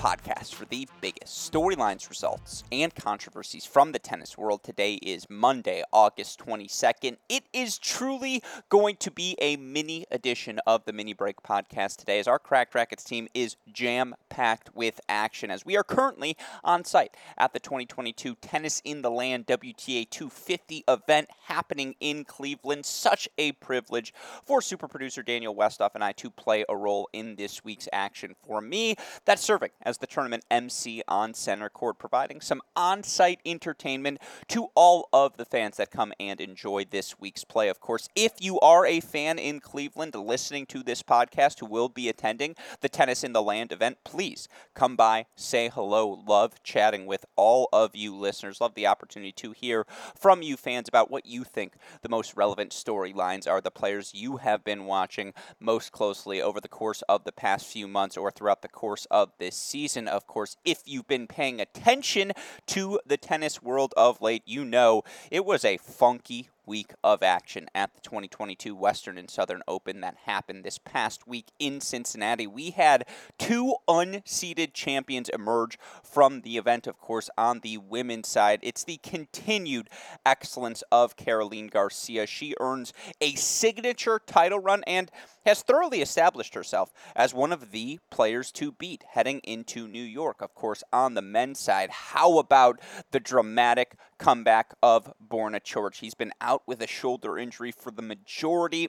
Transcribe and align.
podcast 0.00 0.54
for 0.54 0.64
the 0.64 0.88
biggest 1.02 1.52
storylines, 1.52 2.08
results, 2.08 2.64
and 2.72 2.94
controversies 2.94 3.66
from 3.66 3.92
the 3.92 3.98
tennis 3.98 4.38
world. 4.38 4.64
Today 4.64 4.94
is 4.94 5.28
Monday, 5.28 5.82
August 5.92 6.40
22nd. 6.40 7.18
It 7.28 7.44
is 7.52 7.76
truly 7.76 8.42
going 8.70 8.96
to 8.96 9.10
be 9.10 9.36
a 9.42 9.56
mini 9.56 10.06
edition 10.10 10.58
of 10.66 10.86
the 10.86 10.94
Mini 10.94 11.12
Break 11.12 11.42
podcast 11.42 11.98
today, 11.98 12.18
as 12.18 12.26
our 12.26 12.38
Cracked 12.38 12.74
Racquets 12.74 13.04
team 13.04 13.28
is 13.34 13.56
jam 13.70 14.14
packed 14.30 14.74
with 14.74 15.02
action, 15.06 15.50
as 15.50 15.66
we 15.66 15.76
are 15.76 15.84
currently 15.84 16.34
on 16.64 16.82
site 16.82 17.14
at 17.36 17.52
the 17.52 17.60
2022 17.60 18.36
Tennis 18.36 18.80
in 18.86 19.02
the 19.02 19.10
Land 19.10 19.46
WTA 19.48 20.08
250 20.08 20.82
event 20.88 21.28
happening 21.44 21.94
in 22.00 22.24
Cleveland. 22.24 22.86
Such 22.86 23.28
a 23.36 23.52
privilege 23.52 24.14
for 24.46 24.62
super 24.62 24.88
producer 24.88 25.22
Daniel 25.22 25.54
Westoff 25.54 25.90
and 25.94 26.02
I 26.02 26.12
to 26.12 26.30
play 26.30 26.64
a 26.70 26.76
role 26.76 27.10
in 27.12 27.36
this 27.36 27.62
week's 27.62 27.88
action. 27.92 28.34
For 28.46 28.62
me, 28.62 28.94
that's 29.26 29.42
serving 29.42 29.72
as 29.89 29.89
the 29.98 30.06
tournament 30.06 30.44
MC 30.50 31.02
on 31.08 31.34
center 31.34 31.68
court, 31.68 31.98
providing 31.98 32.40
some 32.40 32.62
on 32.76 33.02
site 33.02 33.40
entertainment 33.44 34.18
to 34.48 34.68
all 34.74 35.08
of 35.12 35.36
the 35.36 35.44
fans 35.44 35.76
that 35.76 35.90
come 35.90 36.12
and 36.20 36.40
enjoy 36.40 36.84
this 36.84 37.18
week's 37.18 37.44
play. 37.44 37.68
Of 37.68 37.80
course, 37.80 38.08
if 38.14 38.32
you 38.40 38.60
are 38.60 38.86
a 38.86 39.00
fan 39.00 39.38
in 39.38 39.60
Cleveland 39.60 40.14
listening 40.14 40.66
to 40.66 40.82
this 40.82 41.02
podcast 41.02 41.60
who 41.60 41.66
will 41.66 41.88
be 41.88 42.08
attending 42.08 42.54
the 42.80 42.88
Tennis 42.88 43.24
in 43.24 43.32
the 43.32 43.42
Land 43.42 43.72
event, 43.72 43.98
please 44.04 44.48
come 44.74 44.96
by, 44.96 45.26
say 45.34 45.68
hello. 45.68 46.22
Love 46.26 46.62
chatting 46.62 47.06
with 47.06 47.26
all 47.36 47.68
of 47.72 47.96
you 47.96 48.14
listeners. 48.14 48.60
Love 48.60 48.74
the 48.74 48.86
opportunity 48.86 49.32
to 49.32 49.52
hear 49.52 49.86
from 50.16 50.42
you 50.42 50.56
fans 50.56 50.88
about 50.88 51.10
what 51.10 51.26
you 51.26 51.44
think 51.44 51.74
the 52.02 52.08
most 52.08 52.36
relevant 52.36 52.70
storylines 52.70 53.48
are, 53.48 53.60
the 53.60 53.70
players 53.70 54.12
you 54.14 54.38
have 54.38 54.64
been 54.64 54.84
watching 54.84 55.32
most 55.58 55.92
closely 55.92 56.40
over 56.40 56.60
the 56.60 56.68
course 56.68 57.02
of 57.08 57.24
the 57.24 57.32
past 57.32 57.66
few 57.66 57.88
months 57.88 58.16
or 58.16 58.30
throughout 58.30 58.62
the 58.62 58.68
course 58.68 59.06
of 59.10 59.32
this 59.38 59.56
season 59.56 59.79
season, 59.80 60.06
of 60.06 60.26
course, 60.26 60.58
if 60.62 60.82
you've 60.84 61.08
been 61.08 61.26
paying 61.26 61.58
attention 61.58 62.32
to 62.66 63.00
the 63.06 63.16
tennis 63.16 63.62
world 63.62 63.94
of 63.96 64.20
late, 64.20 64.42
you 64.44 64.62
know 64.62 65.02
it 65.30 65.42
was 65.46 65.64
a 65.64 65.78
funky 65.78 66.50
week 66.66 66.92
of 67.02 67.22
action 67.22 67.66
at 67.74 67.94
the 67.94 68.00
2022 68.02 68.76
Western 68.76 69.16
and 69.16 69.30
Southern 69.30 69.62
Open 69.66 70.02
that 70.02 70.16
happened 70.26 70.62
this 70.62 70.78
past 70.78 71.26
week 71.26 71.46
in 71.58 71.80
Cincinnati. 71.80 72.46
We 72.46 72.70
had 72.70 73.06
two 73.38 73.76
unseeded 73.88 74.74
champions 74.74 75.30
emerge 75.30 75.78
from 76.02 76.42
the 76.42 76.58
event, 76.58 76.86
of 76.86 77.00
course, 77.00 77.30
on 77.38 77.60
the 77.60 77.78
women's 77.78 78.28
side. 78.28 78.60
It's 78.62 78.84
the 78.84 78.98
continued 78.98 79.88
excellence 80.26 80.84
of 80.92 81.16
Caroline 81.16 81.68
Garcia. 81.68 82.26
She 82.26 82.54
earns 82.60 82.92
a 83.20 83.34
signature 83.34 84.20
title 84.24 84.58
run 84.58 84.84
and 84.86 85.10
has 85.44 85.62
thoroughly 85.62 86.00
established 86.00 86.54
herself 86.54 86.92
as 87.14 87.34
one 87.34 87.52
of 87.52 87.70
the 87.70 87.98
players 88.10 88.52
to 88.52 88.72
beat 88.72 89.04
heading 89.10 89.40
into 89.40 89.88
New 89.88 90.02
York. 90.02 90.40
Of 90.40 90.54
course, 90.54 90.82
on 90.92 91.14
the 91.14 91.22
men's 91.22 91.58
side, 91.58 91.90
how 91.90 92.38
about 92.38 92.80
the 93.10 93.20
dramatic 93.20 93.96
comeback 94.18 94.74
of 94.82 95.12
Borna 95.20 95.60
Coric? 95.60 95.96
He's 95.96 96.14
been 96.14 96.32
out 96.40 96.62
with 96.66 96.82
a 96.82 96.86
shoulder 96.86 97.38
injury 97.38 97.72
for 97.72 97.90
the 97.90 98.02
majority 98.02 98.88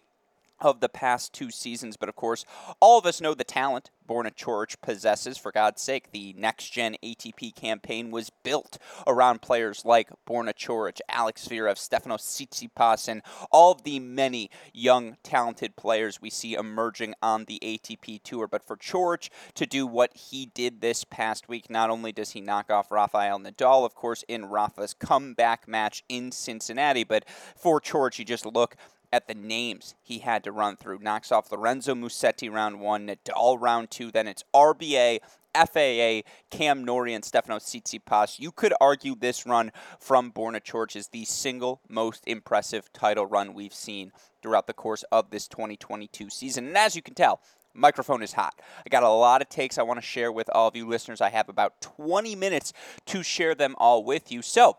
of 0.61 0.79
the 0.79 0.89
past 0.89 1.33
two 1.33 1.51
seasons. 1.51 1.97
But 1.97 2.09
of 2.09 2.15
course, 2.15 2.45
all 2.79 2.97
of 2.97 3.05
us 3.05 3.21
know 3.21 3.33
the 3.33 3.43
talent 3.43 3.89
Borna 4.11 4.35
Coric 4.35 4.81
possesses. 4.81 5.37
For 5.37 5.51
God's 5.51 5.81
sake, 5.81 6.11
the 6.11 6.33
next 6.37 6.69
gen 6.69 6.95
ATP 7.01 7.55
campaign 7.55 8.11
was 8.11 8.29
built 8.43 8.77
around 9.07 9.41
players 9.41 9.85
like 9.85 10.09
Borna 10.27 10.53
Coric, 10.53 10.99
Alex 11.07 11.47
Zverev, 11.47 11.75
Stefanos 11.75 12.21
Tsitsipas, 12.21 13.07
and 13.07 13.21
all 13.51 13.71
of 13.71 13.83
the 13.83 13.99
many 13.99 14.49
young, 14.73 15.15
talented 15.23 15.77
players 15.77 16.21
we 16.21 16.29
see 16.29 16.55
emerging 16.55 17.15
on 17.21 17.45
the 17.45 17.59
ATP 17.63 18.21
tour. 18.23 18.47
But 18.47 18.65
for 18.65 18.75
Coric 18.75 19.29
to 19.55 19.65
do 19.65 19.87
what 19.87 20.15
he 20.15 20.47
did 20.47 20.81
this 20.81 21.05
past 21.05 21.47
week, 21.47 21.69
not 21.69 21.89
only 21.89 22.11
does 22.11 22.31
he 22.31 22.41
knock 22.41 22.69
off 22.69 22.91
Rafael 22.91 23.39
Nadal, 23.39 23.85
of 23.85 23.95
course, 23.95 24.25
in 24.27 24.45
Rafa's 24.45 24.93
comeback 24.93 25.67
match 25.67 26.03
in 26.09 26.31
Cincinnati, 26.31 27.05
but 27.05 27.23
for 27.55 27.79
Coric, 27.79 28.19
you 28.19 28.25
just 28.25 28.45
look 28.45 28.75
at 29.11 29.27
the 29.27 29.33
names 29.33 29.95
he 30.01 30.19
had 30.19 30.43
to 30.43 30.51
run 30.51 30.77
through. 30.77 30.99
Knocks 30.99 31.31
off 31.31 31.51
Lorenzo 31.51 31.93
Musetti 31.93 32.51
round 32.51 32.79
one, 32.79 33.07
Nadal 33.07 33.59
round 33.59 33.91
two, 33.91 34.11
then 34.11 34.27
it's 34.27 34.43
RBA, 34.53 35.19
FAA, 35.53 36.21
Cam 36.49 36.83
Norrie, 36.83 37.13
and 37.13 37.23
Stefanos 37.23 37.65
Tsitsipas. 37.65 38.39
You 38.39 38.51
could 38.51 38.73
argue 38.79 39.15
this 39.15 39.45
run 39.45 39.71
from 39.99 40.31
Borna 40.31 40.95
is 40.95 41.09
the 41.09 41.25
single 41.25 41.81
most 41.89 42.23
impressive 42.25 42.91
title 42.93 43.25
run 43.25 43.53
we've 43.53 43.73
seen 43.73 44.11
throughout 44.41 44.67
the 44.67 44.73
course 44.73 45.03
of 45.11 45.29
this 45.29 45.47
2022 45.47 46.29
season. 46.29 46.67
And 46.67 46.77
as 46.77 46.95
you 46.95 47.01
can 47.01 47.13
tell, 47.13 47.41
microphone 47.73 48.23
is 48.23 48.33
hot. 48.33 48.59
I 48.85 48.89
got 48.89 49.03
a 49.03 49.09
lot 49.09 49.41
of 49.41 49.49
takes 49.49 49.77
I 49.77 49.83
want 49.83 49.99
to 49.99 50.05
share 50.05 50.31
with 50.31 50.49
all 50.53 50.67
of 50.67 50.75
you 50.75 50.87
listeners. 50.87 51.21
I 51.21 51.29
have 51.29 51.49
about 51.49 51.81
20 51.81 52.35
minutes 52.35 52.73
to 53.07 53.23
share 53.23 53.55
them 53.55 53.75
all 53.77 54.03
with 54.03 54.31
you. 54.31 54.41
So, 54.41 54.77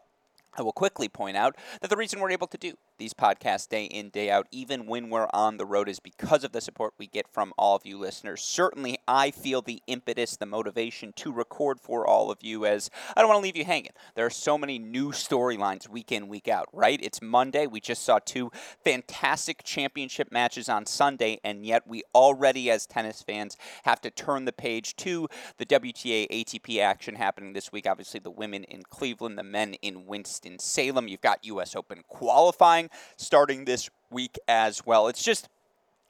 I 0.55 0.63
will 0.63 0.73
quickly 0.73 1.09
point 1.09 1.37
out 1.37 1.57
that 1.81 1.89
the 1.89 1.97
reason 1.97 2.21
we're 2.21 2.31
able 2.31 2.47
to 2.49 2.59
do 2.59 2.75
these 2.99 3.15
podcasts 3.15 3.69
day 3.69 3.85
in, 3.85 4.11
day 4.11 4.31
out, 4.31 4.47
even 4.51 4.87
when 4.87 5.11
we're 5.11 5.29
on 5.33 5.57
the 5.57 5.67
road, 5.67 5.89
is 5.89 6.01
because 6.01 6.45
of 6.45 6.53
the 6.53 6.61
support 6.61 6.95
we 6.99 7.07
get 7.07 7.27
from 7.29 7.53
all 7.59 7.77
of 7.77 7.85
you 7.85 7.99
listeners. 7.99 8.43
Certainly, 8.43 8.99
I 9.07 9.31
feel 9.31 9.63
the 9.63 9.83
impetus, 9.87 10.37
the 10.37 10.47
motivation 10.47 11.13
to 11.17 11.33
record 11.33 11.81
for 11.81 12.07
all 12.07 12.31
of 12.31 12.39
you 12.43 12.67
as 12.67 12.91
I 13.17 13.21
don't 13.21 13.29
want 13.29 13.39
to 13.39 13.43
leave 13.43 13.57
you 13.57 13.65
hanging. 13.65 13.93
There 14.15 14.27
are 14.27 14.31
so 14.31 14.57
many 14.57 14.79
new 14.79 15.11
storylines 15.13 15.89
week 15.89 16.13
in, 16.13 16.29
week 16.29 16.49
out, 16.49 16.69
right? 16.73 16.99
It's 17.03 17.23
Monday. 17.23 17.67
We 17.67 17.81
just 17.81 18.03
saw 18.03 18.19
two 18.19 18.51
fantastic 18.85 19.63
championship 19.65 20.31
matches 20.31 20.69
on 20.69 20.87
Sunday, 20.87 21.41
and 21.45 21.65
yet 21.65 21.87
we 21.87 22.03
already, 22.15 22.71
as 22.71 22.87
tennis 22.87 23.23
fans, 23.23 23.57
have 23.85 24.01
to 24.03 24.11
turn 24.11 24.45
the 24.45 24.53
page 24.53 24.97
to 24.97 25.29
the 25.59 25.67
WTA 25.67 26.29
ATP 26.31 26.81
action 26.81 27.15
happening 27.15 27.53
this 27.53 27.73
week. 27.73 27.87
Obviously, 27.87 28.21
the 28.21 28.31
women 28.31 28.65
in 28.65 28.83
Cleveland, 28.83 29.39
the 29.39 29.43
men 29.43 29.75
in 29.75 30.07
Winston-Salem. 30.07 31.09
You've 31.09 31.21
got 31.21 31.45
U.S. 31.45 31.75
Open 31.75 32.03
qualifying 32.09 32.82
starting 33.17 33.65
this 33.65 33.91
week 34.11 34.39
as 34.47 34.85
well. 34.85 35.09
It's 35.09 35.23
just 35.23 35.49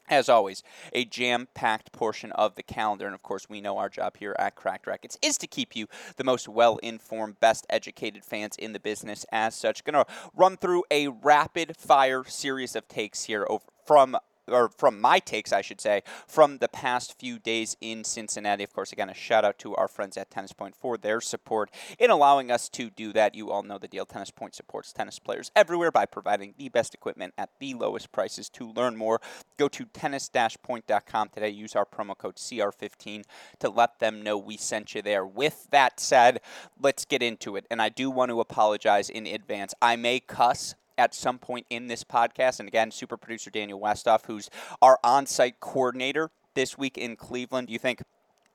as 0.09 0.27
always, 0.27 0.63
a 0.91 1.05
jam 1.05 1.47
packed 1.53 1.91
portion 1.91 2.31
of 2.33 2.55
the 2.55 2.63
calendar. 2.63 3.05
And 3.05 3.15
of 3.15 3.23
course, 3.23 3.49
we 3.49 3.61
know 3.61 3.77
our 3.77 3.89
job 3.89 4.17
here 4.17 4.35
at 4.37 4.55
Cracked 4.55 4.85
Racquets 4.85 5.17
is 5.21 5.37
to 5.37 5.47
keep 5.47 5.75
you 5.75 5.87
the 6.17 6.23
most 6.23 6.47
well 6.47 6.77
informed, 6.77 7.39
best 7.39 7.65
educated 7.69 8.23
fans 8.25 8.55
in 8.57 8.73
the 8.73 8.79
business 8.79 9.25
as 9.31 9.55
such. 9.55 9.83
Going 9.83 10.05
to 10.05 10.11
run 10.35 10.57
through 10.57 10.83
a 10.91 11.07
rapid 11.07 11.77
fire 11.77 12.23
series 12.25 12.75
of 12.75 12.87
takes 12.87 13.23
here 13.23 13.45
over, 13.49 13.63
from 13.85 14.17
or 14.47 14.69
from 14.69 14.99
my 14.99 15.19
takes, 15.19 15.53
I 15.53 15.61
should 15.61 15.81
say, 15.81 16.03
from 16.27 16.57
the 16.57 16.67
past 16.67 17.19
few 17.19 17.39
days 17.39 17.77
in 17.81 18.03
Cincinnati. 18.03 18.63
Of 18.63 18.73
course, 18.73 18.91
again, 18.91 19.09
a 19.09 19.13
shout 19.13 19.45
out 19.45 19.57
to 19.59 19.75
our 19.75 19.87
friends 19.87 20.17
at 20.17 20.29
Tennis 20.29 20.53
Point 20.53 20.75
for 20.75 20.97
their 20.97 21.21
support 21.21 21.71
in 21.99 22.09
allowing 22.09 22.51
us 22.51 22.69
to 22.69 22.89
do 22.89 23.13
that. 23.13 23.35
You 23.35 23.51
all 23.51 23.63
know 23.63 23.77
the 23.77 23.87
deal. 23.87 24.05
Tennis 24.05 24.31
Point 24.31 24.55
supports 24.55 24.91
tennis 24.93 25.19
players 25.19 25.51
everywhere 25.55 25.91
by 25.91 26.05
providing 26.05 26.53
the 26.57 26.69
best 26.69 26.93
equipment 26.93 27.33
at 27.37 27.49
the 27.59 27.73
lowest 27.73 28.11
prices. 28.11 28.49
To 28.49 28.71
learn 28.71 28.97
more, 28.97 29.21
go 29.57 29.67
to 29.69 29.85
tennis-point.com 29.85 31.29
today. 31.29 31.49
Use 31.49 31.75
our 31.75 31.85
promo 31.85 32.17
code 32.17 32.35
CR15 32.35 33.23
to 33.59 33.69
let 33.69 33.99
them 33.99 34.21
know 34.21 34.37
we 34.37 34.57
sent 34.57 34.95
you 34.95 35.01
there. 35.01 35.25
With 35.25 35.67
that 35.71 35.99
said, 35.99 36.41
let's 36.79 37.05
get 37.05 37.23
into 37.23 37.55
it. 37.55 37.65
And 37.71 37.81
I 37.81 37.89
do 37.89 38.09
want 38.09 38.29
to 38.29 38.39
apologize 38.39 39.09
in 39.09 39.25
advance. 39.25 39.73
I 39.81 39.95
may 39.95 40.19
cuss 40.19 40.75
at 40.97 41.13
some 41.13 41.39
point 41.39 41.65
in 41.69 41.87
this 41.87 42.03
podcast. 42.03 42.59
And 42.59 42.67
again, 42.67 42.91
super 42.91 43.17
producer 43.17 43.49
Daniel 43.49 43.79
Westoff, 43.79 44.25
who's 44.25 44.49
our 44.81 44.99
on 45.03 45.25
site 45.25 45.59
coordinator 45.59 46.29
this 46.55 46.77
week 46.77 46.97
in 46.97 47.15
Cleveland. 47.15 47.69
You 47.69 47.79
think 47.79 48.01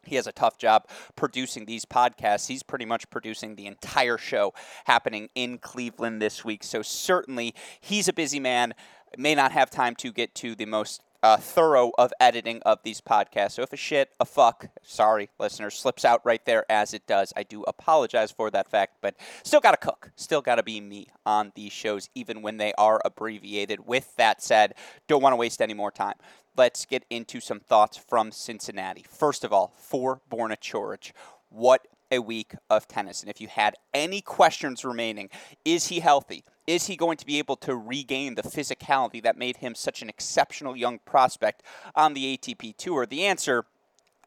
he 0.05 0.17
has 0.17 0.27
a 0.27 0.33
tough 0.33 0.59
job 0.59 0.89
producing 1.17 1.67
these 1.67 1.85
podcasts. 1.85 2.49
He's 2.49 2.63
pretty 2.63 2.85
much 2.85 3.09
producing 3.11 3.57
the 3.57 3.67
entire 3.67 4.19
show 4.19 4.55
happening 4.85 5.29
in 5.35 5.59
Cleveland 5.59 6.23
this 6.23 6.45
week. 6.45 6.65
So, 6.65 6.83
certainly, 6.83 7.55
he's 7.81 8.09
a 8.09 8.13
busy 8.13 8.41
man. 8.41 8.75
May 9.17 9.35
not 9.35 9.53
have 9.53 9.71
time 9.71 9.95
to 9.97 10.13
get 10.13 10.35
to 10.37 10.55
the 10.55 10.67
most 10.67 11.03
uh, 11.23 11.37
thorough 11.37 11.91
of 11.99 12.13
editing 12.21 12.61
of 12.63 12.79
these 12.83 13.01
podcasts. 13.01 13.53
So 13.53 13.63
if 13.63 13.73
a 13.73 13.77
shit, 13.77 14.11
a 14.21 14.25
fuck, 14.25 14.69
sorry, 14.83 15.31
listeners, 15.39 15.75
slips 15.75 16.05
out 16.05 16.21
right 16.25 16.45
there 16.45 16.65
as 16.71 16.95
it 16.95 17.07
does, 17.07 17.33
I 17.37 17.43
do 17.43 17.63
apologize 17.65 18.31
for 18.31 18.51
that 18.51 18.71
fact, 18.71 18.99
but 19.01 19.17
still 19.43 19.61
got 19.61 19.73
to 19.73 19.77
cook. 19.77 20.11
Still 20.17 20.41
got 20.41 20.57
to 20.57 20.63
be 20.63 20.81
me 20.81 21.09
on 21.27 21.53
these 21.55 21.73
shows, 21.73 22.09
even 22.15 22.43
when 22.43 22.57
they 22.57 22.73
are 22.79 23.01
abbreviated. 23.05 23.87
With 23.87 24.15
that 24.17 24.43
said, 24.43 24.75
don't 25.07 25.23
want 25.23 25.33
to 25.33 25.37
waste 25.37 25.61
any 25.61 25.75
more 25.75 25.91
time. 25.91 26.15
Let's 26.57 26.85
get 26.85 27.05
into 27.11 27.41
some 27.41 27.61
thoughts 27.61 27.97
from 27.97 28.33
Cincinnati. 28.33 29.05
First 29.09 29.45
of 29.45 29.53
all, 29.53 29.73
for 29.77 30.21
Borna 30.31 30.57
Coric, 30.57 31.13
what 31.51 31.87
a 32.11 32.19
week 32.21 32.55
of 32.71 32.89
tennis. 32.89 33.23
And 33.23 33.31
if 33.31 33.41
you 33.41 33.49
had 33.49 33.75
any 33.93 34.21
questions 34.21 34.85
remaining, 34.85 35.31
is 35.65 35.89
he 35.89 36.01
healthy? 36.01 36.45
Is 36.69 36.87
he 36.87 36.97
going 36.97 37.17
to 37.17 37.25
be 37.25 37.39
able 37.39 37.57
to 37.57 37.75
regain 37.75 38.35
the 38.35 38.43
physicality 38.43 39.23
that 39.23 39.39
made 39.39 39.57
him 39.57 39.75
such 39.75 40.03
an 40.03 40.11
exceptional 40.11 40.77
young 40.77 40.99
prospect 40.99 41.63
on 41.95 42.13
the 42.13 42.37
ATP 42.37 42.77
Tour? 42.77 43.07
The 43.07 43.25
answer 43.25 43.65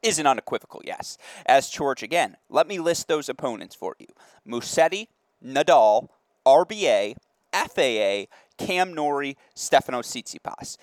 is 0.02 0.18
an 0.18 0.26
unequivocal 0.26 0.82
yes. 0.84 1.20
As 1.46 1.70
George 1.70 2.02
again, 2.02 2.38
let 2.50 2.68
me 2.68 2.80
list 2.80 3.08
those 3.08 3.30
opponents 3.30 3.76
for 3.76 3.96
you 4.00 4.08
Musetti, 4.48 5.08
Nadal, 5.46 6.08
RBA, 6.44 7.16
FAA, 7.54 8.26
Cam 8.58 8.92
Norrie, 8.96 9.38
Stefanos 9.56 10.10
Tsitsipas. 10.10 10.78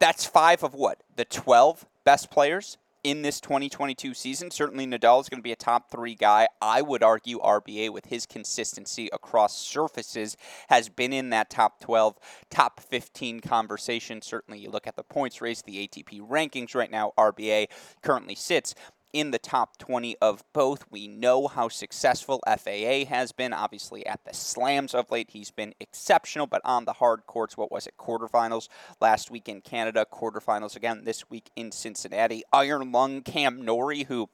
That's 0.00 0.24
five 0.24 0.64
of 0.64 0.74
what? 0.74 1.04
The 1.14 1.24
12 1.24 1.86
best 2.02 2.28
players 2.28 2.76
in 3.04 3.22
this 3.22 3.40
2022 3.40 4.14
season. 4.14 4.50
Certainly, 4.50 4.86
Nadal 4.86 5.20
is 5.20 5.28
going 5.28 5.40
to 5.40 5.42
be 5.42 5.52
a 5.52 5.56
top 5.56 5.90
three 5.90 6.14
guy. 6.14 6.48
I 6.60 6.82
would 6.82 7.02
argue 7.02 7.38
RBA, 7.40 7.90
with 7.90 8.06
his 8.06 8.26
consistency 8.26 9.08
across 9.12 9.56
surfaces, 9.56 10.36
has 10.68 10.88
been 10.88 11.12
in 11.12 11.30
that 11.30 11.50
top 11.50 11.80
12, 11.80 12.16
top 12.50 12.80
15 12.80 13.40
conversation. 13.40 14.22
Certainly, 14.22 14.60
you 14.60 14.70
look 14.70 14.86
at 14.86 14.96
the 14.96 15.02
points 15.02 15.40
race, 15.40 15.62
the 15.62 15.86
ATP 15.86 16.20
rankings 16.20 16.74
right 16.74 16.90
now, 16.90 17.12
RBA 17.18 17.66
currently 18.02 18.34
sits 18.34 18.74
in 19.12 19.30
the 19.30 19.38
top 19.38 19.78
20 19.78 20.16
of 20.20 20.44
both. 20.52 20.84
We 20.90 21.08
know 21.08 21.48
how 21.48 21.68
successful 21.68 22.40
FAA 22.46 23.04
has 23.06 23.32
been. 23.32 23.52
Obviously, 23.52 24.06
at 24.06 24.24
the 24.24 24.34
slams 24.34 24.94
of 24.94 25.10
late, 25.10 25.30
he's 25.30 25.50
been 25.50 25.74
exceptional, 25.80 26.46
but 26.46 26.62
on 26.64 26.84
the 26.84 26.94
hard 26.94 27.26
courts, 27.26 27.56
what 27.56 27.70
was 27.70 27.86
it? 27.86 27.94
Quarterfinals 27.98 28.68
last 29.00 29.30
week 29.30 29.48
in 29.48 29.60
Canada, 29.60 30.06
quarterfinals 30.10 30.76
again 30.76 31.02
this 31.04 31.28
week 31.30 31.50
in 31.56 31.72
Cincinnati. 31.72 32.42
Iron 32.52 32.92
Lung 32.92 33.22
Cam 33.22 33.62
Norrie, 33.62 34.04
who 34.04 34.28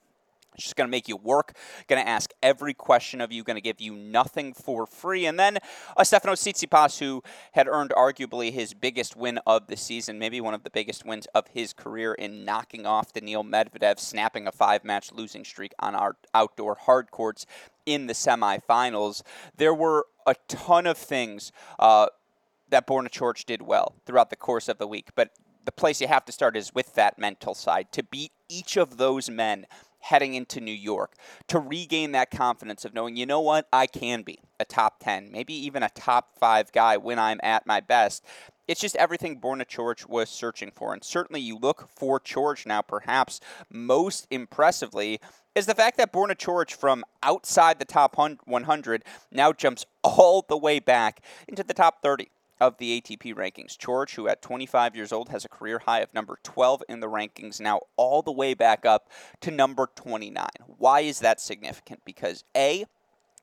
just 0.58 0.76
going 0.76 0.86
to 0.86 0.90
make 0.90 1.08
you 1.08 1.16
work, 1.16 1.56
going 1.86 2.02
to 2.02 2.08
ask 2.08 2.32
every 2.42 2.74
question 2.74 3.20
of 3.20 3.32
you, 3.32 3.42
going 3.42 3.56
to 3.56 3.62
give 3.62 3.80
you 3.80 3.94
nothing 3.94 4.52
for 4.52 4.86
free. 4.86 5.26
And 5.26 5.38
then 5.38 5.58
uh, 5.96 6.04
Stefano 6.04 6.34
Tsitsipas, 6.34 6.98
who 6.98 7.22
had 7.52 7.68
earned 7.68 7.90
arguably 7.96 8.52
his 8.52 8.74
biggest 8.74 9.16
win 9.16 9.38
of 9.46 9.66
the 9.66 9.76
season, 9.76 10.18
maybe 10.18 10.40
one 10.40 10.54
of 10.54 10.64
the 10.64 10.70
biggest 10.70 11.04
wins 11.04 11.26
of 11.34 11.48
his 11.48 11.72
career 11.72 12.14
in 12.14 12.44
knocking 12.44 12.86
off 12.86 13.12
Daniil 13.12 13.44
Medvedev, 13.44 13.98
snapping 13.98 14.46
a 14.46 14.52
five 14.52 14.84
match 14.84 15.12
losing 15.12 15.44
streak 15.44 15.72
on 15.78 15.94
our 15.94 16.16
outdoor 16.34 16.74
hard 16.74 17.10
courts 17.10 17.46
in 17.86 18.06
the 18.06 18.12
semifinals. 18.12 19.22
There 19.56 19.74
were 19.74 20.06
a 20.26 20.34
ton 20.46 20.86
of 20.86 20.98
things 20.98 21.52
uh, 21.78 22.08
that 22.68 22.86
Borna 22.86 23.46
did 23.46 23.62
well 23.62 23.94
throughout 24.04 24.30
the 24.30 24.36
course 24.36 24.68
of 24.68 24.78
the 24.78 24.86
week, 24.86 25.08
but 25.14 25.30
the 25.64 25.72
place 25.72 26.00
you 26.00 26.08
have 26.08 26.24
to 26.24 26.32
start 26.32 26.56
is 26.56 26.74
with 26.74 26.94
that 26.94 27.18
mental 27.18 27.54
side. 27.54 27.92
To 27.92 28.02
beat 28.02 28.32
each 28.48 28.76
of 28.76 28.96
those 28.96 29.28
men 29.28 29.66
heading 30.00 30.34
into 30.34 30.60
New 30.60 30.72
York 30.72 31.14
to 31.48 31.58
regain 31.58 32.12
that 32.12 32.30
confidence 32.30 32.84
of 32.84 32.94
knowing, 32.94 33.16
you 33.16 33.26
know 33.26 33.40
what, 33.40 33.66
I 33.72 33.86
can 33.86 34.22
be 34.22 34.38
a 34.60 34.64
top 34.64 35.00
10, 35.00 35.30
maybe 35.30 35.54
even 35.54 35.82
a 35.82 35.90
top 35.90 36.38
five 36.38 36.72
guy 36.72 36.96
when 36.96 37.18
I'm 37.18 37.40
at 37.42 37.66
my 37.66 37.80
best. 37.80 38.24
It's 38.66 38.80
just 38.80 38.96
everything 38.96 39.40
Borna 39.40 39.66
Coric 39.66 40.08
was 40.08 40.28
searching 40.28 40.70
for. 40.74 40.92
And 40.92 41.02
certainly 41.02 41.40
you 41.40 41.56
look 41.56 41.88
for 41.88 42.20
Coric 42.20 42.66
now, 42.66 42.82
perhaps 42.82 43.40
most 43.70 44.26
impressively, 44.30 45.20
is 45.54 45.66
the 45.66 45.74
fact 45.74 45.96
that 45.96 46.12
Borna 46.12 46.36
Coric 46.36 46.72
from 46.72 47.04
outside 47.22 47.78
the 47.78 47.84
top 47.84 48.16
100 48.16 49.04
now 49.32 49.52
jumps 49.52 49.86
all 50.04 50.44
the 50.48 50.56
way 50.56 50.78
back 50.78 51.20
into 51.48 51.62
the 51.62 51.74
top 51.74 52.02
30 52.02 52.28
of 52.60 52.78
the 52.78 53.00
ATP 53.00 53.34
rankings. 53.34 53.76
Coric, 53.76 54.14
who 54.14 54.28
at 54.28 54.42
25 54.42 54.96
years 54.96 55.12
old 55.12 55.28
has 55.28 55.44
a 55.44 55.48
career 55.48 55.80
high 55.80 56.00
of 56.00 56.12
number 56.14 56.38
12 56.42 56.82
in 56.88 57.00
the 57.00 57.08
rankings, 57.08 57.60
now 57.60 57.80
all 57.96 58.22
the 58.22 58.32
way 58.32 58.54
back 58.54 58.84
up 58.84 59.08
to 59.40 59.50
number 59.50 59.88
29. 59.94 60.46
Why 60.66 61.00
is 61.00 61.20
that 61.20 61.40
significant? 61.40 62.02
Because 62.04 62.44
A, 62.56 62.84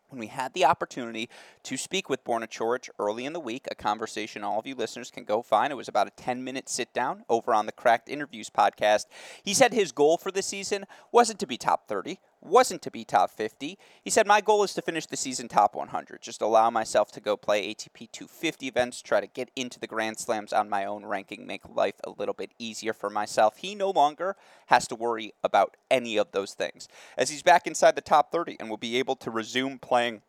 when 0.09 0.19
we 0.19 0.27
had 0.27 0.53
the 0.53 0.65
opportunity 0.65 1.29
to 1.63 1.77
speak 1.77 2.09
with 2.09 2.23
Borna 2.23 2.47
Coric 2.47 2.89
early 2.99 3.25
in 3.25 3.33
the 3.33 3.39
week, 3.39 3.65
a 3.69 3.75
conversation 3.75 4.43
all 4.43 4.59
of 4.59 4.67
you 4.67 4.75
listeners 4.75 5.11
can 5.11 5.23
go 5.23 5.41
find. 5.41 5.71
It 5.71 5.75
was 5.75 5.87
about 5.87 6.07
a 6.07 6.11
10 6.11 6.43
minute 6.43 6.69
sit 6.69 6.93
down 6.93 7.23
over 7.27 7.53
on 7.53 7.65
the 7.65 7.71
Cracked 7.71 8.07
Interviews 8.07 8.49
podcast. 8.49 9.05
He 9.43 9.53
said 9.53 9.73
his 9.73 9.91
goal 9.91 10.17
for 10.17 10.31
the 10.31 10.41
season 10.41 10.85
wasn't 11.11 11.39
to 11.39 11.47
be 11.47 11.57
top 11.57 11.87
30, 11.87 12.19
wasn't 12.45 12.81
to 12.83 12.91
be 12.91 13.03
top 13.03 13.31
50. 13.31 13.77
He 14.03 14.09
said, 14.09 14.27
My 14.27 14.41
goal 14.41 14.63
is 14.63 14.73
to 14.75 14.81
finish 14.81 15.05
the 15.05 15.17
season 15.17 15.47
top 15.47 15.75
100, 15.75 16.21
just 16.21 16.41
allow 16.41 16.69
myself 16.69 17.11
to 17.13 17.19
go 17.19 17.35
play 17.35 17.73
ATP 17.73 18.11
250 18.11 18.67
events, 18.67 19.01
try 19.01 19.19
to 19.19 19.27
get 19.27 19.49
into 19.55 19.79
the 19.79 19.87
Grand 19.87 20.17
Slams 20.17 20.53
on 20.53 20.69
my 20.69 20.85
own 20.85 21.05
ranking, 21.05 21.45
make 21.45 21.61
life 21.67 21.95
a 22.03 22.11
little 22.11 22.33
bit 22.33 22.51
easier 22.59 22.93
for 22.93 23.09
myself. 23.09 23.57
He 23.57 23.75
no 23.75 23.89
longer 23.89 24.35
has 24.67 24.87
to 24.87 24.95
worry 24.95 25.33
about 25.43 25.75
any 25.89 26.17
of 26.17 26.31
those 26.31 26.53
things 26.53 26.87
as 27.17 27.29
he's 27.29 27.43
back 27.43 27.67
inside 27.67 27.95
the 27.95 28.01
top 28.01 28.31
30 28.31 28.57
and 28.59 28.69
will 28.69 28.77
be 28.77 28.97
able 28.97 29.15
to 29.17 29.31
resume 29.31 29.79
playing 29.79 30.21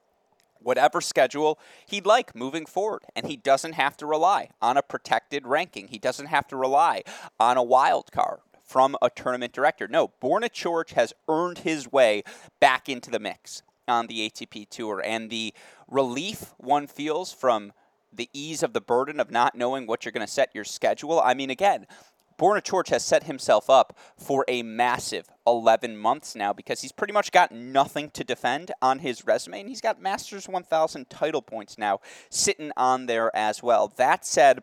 whatever 0.60 1.00
schedule 1.00 1.58
he'd 1.86 2.06
like 2.06 2.34
moving 2.34 2.66
forward. 2.66 3.02
And 3.14 3.26
he 3.26 3.36
doesn't 3.36 3.74
have 3.74 3.96
to 3.98 4.06
rely 4.06 4.50
on 4.60 4.76
a 4.76 4.82
protected 4.82 5.46
ranking. 5.46 5.88
He 5.88 5.98
doesn't 5.98 6.26
have 6.26 6.48
to 6.48 6.56
rely 6.56 7.02
on 7.38 7.56
a 7.56 7.62
wild 7.62 8.10
card 8.10 8.40
from 8.66 8.96
a 9.00 9.08
tournament 9.08 9.52
director. 9.52 9.88
No, 9.88 10.08
Borna 10.20 10.50
Coric 10.50 10.92
has 10.92 11.12
earned 11.28 11.58
his 11.58 11.90
way 11.90 12.22
back 12.60 12.88
into 12.88 13.10
the 13.10 13.20
mix 13.20 13.62
on 13.88 14.08
the 14.08 14.28
ATP 14.28 14.68
Tour. 14.68 15.00
And 15.04 15.30
the 15.30 15.54
relief 15.88 16.54
one 16.58 16.86
feels 16.86 17.32
from 17.32 17.72
the 18.12 18.28
ease 18.32 18.62
of 18.62 18.72
the 18.72 18.80
burden 18.80 19.20
of 19.20 19.30
not 19.30 19.54
knowing 19.54 19.86
what 19.86 20.04
you're 20.04 20.12
going 20.12 20.26
to 20.26 20.32
set 20.32 20.54
your 20.54 20.64
schedule. 20.64 21.20
I 21.20 21.34
mean, 21.34 21.50
again, 21.50 21.86
Borna 22.38 22.62
Coric 22.62 22.88
has 22.88 23.04
set 23.04 23.24
himself 23.24 23.70
up 23.70 23.96
for 24.18 24.44
a 24.46 24.62
massive 24.62 25.28
11 25.46 25.96
months 25.96 26.34
now 26.34 26.52
because 26.52 26.82
he's 26.82 26.92
pretty 26.92 27.12
much 27.12 27.32
got 27.32 27.50
nothing 27.52 28.10
to 28.10 28.24
defend 28.24 28.72
on 28.82 28.98
his 28.98 29.24
resume, 29.26 29.60
and 29.60 29.68
he's 29.68 29.80
got 29.80 30.02
Masters 30.02 30.48
1000 30.48 31.08
title 31.08 31.40
points 31.40 31.78
now 31.78 32.00
sitting 32.28 32.72
on 32.76 33.06
there 33.06 33.34
as 33.34 33.62
well. 33.62 33.88
That 33.96 34.26
said, 34.26 34.62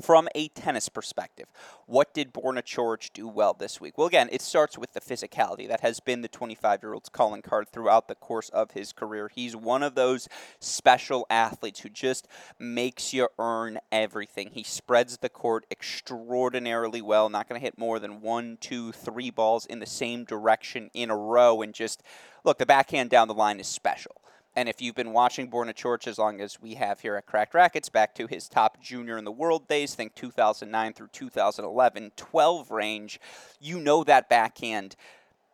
from 0.00 0.28
a 0.34 0.48
tennis 0.48 0.88
perspective, 0.88 1.46
what 1.86 2.14
did 2.14 2.32
Borna 2.32 2.62
Coric 2.62 3.12
do 3.12 3.26
well 3.26 3.54
this 3.58 3.80
week? 3.80 3.98
Well, 3.98 4.06
again, 4.06 4.28
it 4.30 4.42
starts 4.42 4.78
with 4.78 4.92
the 4.92 5.00
physicality. 5.00 5.66
That 5.66 5.80
has 5.80 6.00
been 6.00 6.22
the 6.22 6.28
25 6.28 6.82
year 6.82 6.94
old's 6.94 7.08
calling 7.08 7.42
card 7.42 7.68
throughout 7.68 8.08
the 8.08 8.14
course 8.14 8.48
of 8.50 8.72
his 8.72 8.92
career. 8.92 9.28
He's 9.28 9.56
one 9.56 9.82
of 9.82 9.94
those 9.94 10.28
special 10.60 11.26
athletes 11.30 11.80
who 11.80 11.88
just 11.88 12.28
makes 12.58 13.12
you 13.12 13.28
earn 13.38 13.78
everything. 13.90 14.50
He 14.52 14.62
spreads 14.62 15.18
the 15.18 15.28
court 15.28 15.66
extraordinarily 15.70 17.02
well, 17.02 17.28
not 17.28 17.48
going 17.48 17.60
to 17.60 17.64
hit 17.64 17.78
more 17.78 17.98
than 17.98 18.20
one, 18.20 18.58
two, 18.60 18.92
three 18.92 19.30
balls 19.30 19.66
in 19.66 19.80
the 19.80 19.86
same 19.86 20.24
direction 20.24 20.90
in 20.94 21.10
a 21.10 21.16
row. 21.16 21.62
And 21.62 21.74
just 21.74 22.02
look, 22.44 22.58
the 22.58 22.66
backhand 22.66 23.10
down 23.10 23.28
the 23.28 23.34
line 23.34 23.60
is 23.60 23.66
special. 23.66 24.20
And 24.58 24.68
if 24.68 24.82
you've 24.82 24.96
been 24.96 25.12
watching 25.12 25.48
Borna 25.48 25.72
Coric 25.72 26.08
as 26.08 26.18
long 26.18 26.40
as 26.40 26.60
we 26.60 26.74
have 26.74 26.98
here 26.98 27.14
at 27.14 27.26
Cracked 27.26 27.54
Racquets, 27.54 27.88
back 27.88 28.12
to 28.16 28.26
his 28.26 28.48
top 28.48 28.82
junior 28.82 29.16
in 29.16 29.24
the 29.24 29.30
world 29.30 29.68
days, 29.68 29.94
think 29.94 30.16
2009 30.16 30.94
through 30.94 31.10
2011, 31.12 32.10
12 32.16 32.70
range, 32.72 33.20
you 33.60 33.78
know 33.78 34.02
that 34.02 34.28
backhand 34.28 34.96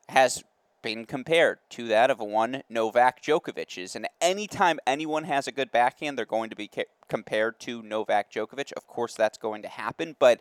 has 0.09 0.43
been 0.81 1.05
compared 1.05 1.59
to 1.69 1.87
that 1.89 2.11
of 2.11 2.19
one 2.19 2.63
Novak 2.71 3.23
Djokovic's. 3.23 3.95
And 3.95 4.09
anytime 4.23 4.81
anyone 4.87 5.25
has 5.25 5.47
a 5.47 5.53
good 5.53 5.71
backhand, 5.71 6.17
they're 6.17 6.25
going 6.25 6.49
to 6.49 6.57
be 6.57 6.69
ca- 6.69 6.85
compared 7.07 7.61
to 7.61 7.83
Novak 7.83 8.33
Djokovic. 8.33 8.73
Of 8.73 8.87
course, 8.87 9.15
that's 9.15 9.37
going 9.37 9.61
to 9.61 9.69
happen. 9.69 10.17
But 10.19 10.41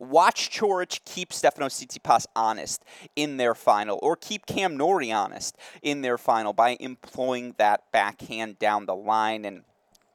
watch 0.00 0.50
Coric 0.50 1.04
keep 1.04 1.32
Stefano 1.32 1.68
Tsitsipas 1.68 2.26
honest 2.34 2.84
in 3.14 3.36
their 3.36 3.54
final, 3.54 3.98
or 4.02 4.16
keep 4.16 4.46
Cam 4.46 4.76
Norrie 4.76 5.12
honest 5.12 5.56
in 5.82 6.00
their 6.00 6.18
final 6.18 6.52
by 6.52 6.76
employing 6.80 7.54
that 7.58 7.92
backhand 7.92 8.58
down 8.58 8.86
the 8.86 8.96
line 8.96 9.44
and 9.44 9.62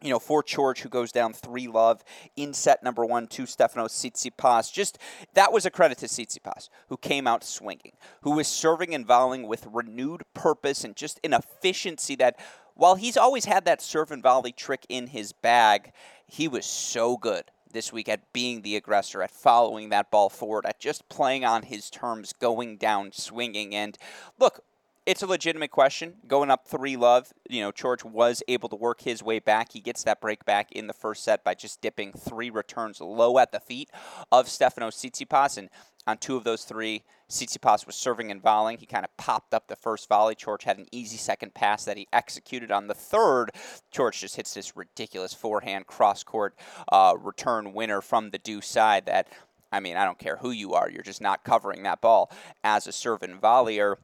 you 0.01 0.11
know, 0.11 0.19
for 0.19 0.43
Coric, 0.43 0.79
who 0.79 0.89
goes 0.89 1.11
down 1.11 1.33
three 1.33 1.67
love 1.67 2.03
in 2.35 2.53
set 2.53 2.83
number 2.83 3.03
one 3.03 3.25
to 3.27 3.45
Stefano 3.45 3.87
Tsitsipas. 3.87 4.71
Just 4.71 4.99
that 5.33 5.51
was 5.51 5.65
a 5.65 5.71
credit 5.71 5.97
to 5.99 6.05
Tsitsipas, 6.05 6.69
who 6.89 6.97
came 6.97 7.25
out 7.25 7.43
swinging, 7.43 7.93
who 8.21 8.31
was 8.31 8.47
serving 8.47 8.93
and 8.93 9.05
volleying 9.05 9.47
with 9.47 9.67
renewed 9.71 10.23
purpose 10.33 10.83
and 10.83 10.95
just 10.95 11.19
an 11.23 11.33
efficiency 11.33 12.15
that, 12.17 12.37
while 12.75 12.95
he's 12.95 13.17
always 13.17 13.45
had 13.45 13.65
that 13.65 13.81
serve 13.81 14.11
and 14.11 14.21
volley 14.21 14.51
trick 14.51 14.85
in 14.89 15.07
his 15.07 15.33
bag, 15.33 15.91
he 16.27 16.47
was 16.47 16.65
so 16.65 17.17
good 17.17 17.45
this 17.75 17.93
week 17.93 18.09
at 18.09 18.33
being 18.33 18.63
the 18.63 18.75
aggressor, 18.75 19.21
at 19.21 19.29
following 19.29 19.89
that 19.89 20.09
ball 20.09 20.29
forward, 20.29 20.65
at 20.65 20.79
just 20.79 21.07
playing 21.09 21.45
on 21.45 21.61
his 21.63 21.91
terms, 21.91 22.33
going 22.33 22.77
down, 22.77 23.11
swinging. 23.11 23.75
And 23.75 23.97
look, 24.39 24.61
it's 25.05 25.21
a 25.21 25.27
legitimate 25.27 25.69
question. 25.69 26.15
Going 26.27 26.49
up 26.49 26.67
three 26.67 26.97
love, 26.97 27.31
you 27.47 27.61
know, 27.61 27.71
Coric 27.71 28.03
was 28.03 28.41
able 28.47 28.69
to 28.69 28.75
work 28.75 29.01
his 29.01 29.21
way 29.21 29.39
back. 29.39 29.71
He 29.71 29.79
gets 29.79 30.03
that 30.03 30.19
break 30.19 30.45
back 30.45 30.71
in 30.71 30.87
the 30.87 30.93
first 30.93 31.23
set 31.23 31.43
by 31.43 31.53
just 31.53 31.81
dipping 31.81 32.11
three 32.11 32.49
returns 32.49 32.99
low 32.99 33.37
at 33.37 33.51
the 33.51 33.59
feet 33.59 33.91
of 34.31 34.49
Stefano 34.49 34.89
Tsitsipas. 34.89 35.57
And 35.57 35.69
on 36.07 36.17
two 36.17 36.35
of 36.37 36.43
those 36.43 36.63
three, 36.63 37.03
Tsitsipas 37.29 37.85
was 37.85 37.95
serving 37.95 38.31
and 38.31 38.41
volleying. 38.41 38.79
He 38.79 38.87
kind 38.87 39.05
of 39.05 39.15
popped 39.17 39.53
up 39.53 39.67
the 39.67 39.75
first 39.75 40.09
volley. 40.09 40.35
Coric 40.35 40.63
had 40.63 40.79
an 40.79 40.87
easy 40.91 41.17
second 41.17 41.53
pass 41.53 41.85
that 41.85 41.97
he 41.97 42.07
executed 42.11 42.71
on 42.71 42.87
the 42.87 42.93
third. 42.95 43.51
Coric 43.93 44.19
just 44.19 44.35
hits 44.35 44.55
this 44.55 44.75
ridiculous 44.75 45.33
forehand 45.35 45.85
cross 45.85 46.23
court 46.23 46.55
uh, 46.91 47.13
return 47.19 47.73
winner 47.73 48.01
from 48.01 48.31
the 48.31 48.39
deuce 48.39 48.67
side 48.67 49.05
that, 49.05 49.27
I 49.71 49.79
mean, 49.79 49.97
I 49.97 50.05
don't 50.05 50.19
care 50.19 50.37
who 50.37 50.49
you 50.49 50.73
are, 50.73 50.89
you're 50.89 51.03
just 51.03 51.21
not 51.21 51.43
covering 51.43 51.83
that 51.83 52.01
ball 52.01 52.31
as 52.63 52.87
a 52.87 52.91
serve 52.91 53.21
and 53.21 53.39
volleyer. 53.39 53.97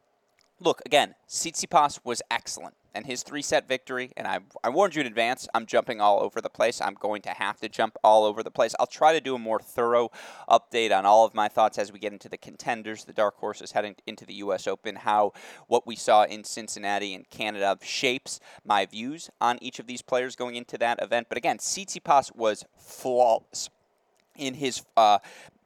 Look, 0.62 0.84
again, 0.86 1.16
Tsitsipas 1.28 2.02
was 2.04 2.22
excellent 2.30 2.76
and 2.94 3.08
his 3.08 3.24
three 3.24 3.42
set 3.42 3.68
victory. 3.68 4.12
And 4.16 4.28
I, 4.28 4.42
I 4.64 4.70
warned 4.70 4.94
you 4.94 5.02
in 5.02 5.08
advance, 5.08 5.48
I'm 5.56 5.66
jumping 5.66 6.00
all 6.00 6.22
over 6.22 6.40
the 6.40 6.52
place. 6.52 6.80
I'm 6.80 6.94
going 6.94 7.24
to 7.24 7.32
have 7.32 7.60
to 7.62 7.70
jump 7.70 7.98
all 8.04 8.26
over 8.26 8.44
the 8.44 8.52
place. 8.52 8.76
I'll 8.80 8.86
try 8.86 9.12
to 9.14 9.20
do 9.20 9.34
a 9.34 9.40
more 9.40 9.60
thorough 9.60 10.12
update 10.48 10.96
on 10.96 11.04
all 11.04 11.26
of 11.26 11.34
my 11.34 11.48
thoughts 11.48 11.80
as 11.80 11.92
we 11.92 11.98
get 11.98 12.14
into 12.14 12.30
the 12.30 12.38
contenders, 12.38 13.06
the 13.06 13.14
dark 13.14 13.38
horses 13.38 13.72
heading 13.72 13.96
into 14.06 14.24
the 14.24 14.36
U.S. 14.36 14.68
Open, 14.68 14.98
how 14.98 15.34
what 15.66 15.88
we 15.88 15.96
saw 15.96 16.26
in 16.26 16.44
Cincinnati 16.44 17.16
and 17.16 17.28
Canada 17.32 17.80
shapes 17.82 18.40
my 18.64 18.86
views 18.86 19.32
on 19.42 19.58
each 19.64 19.80
of 19.80 19.88
these 19.88 20.04
players 20.04 20.36
going 20.36 20.54
into 20.54 20.78
that 20.78 21.02
event. 21.02 21.26
But 21.28 21.40
again, 21.40 21.58
Tsitsipas 21.58 22.36
was 22.36 22.66
flawless 22.78 23.72
in 24.38 24.54
his 24.54 24.84
uh, 24.96 25.18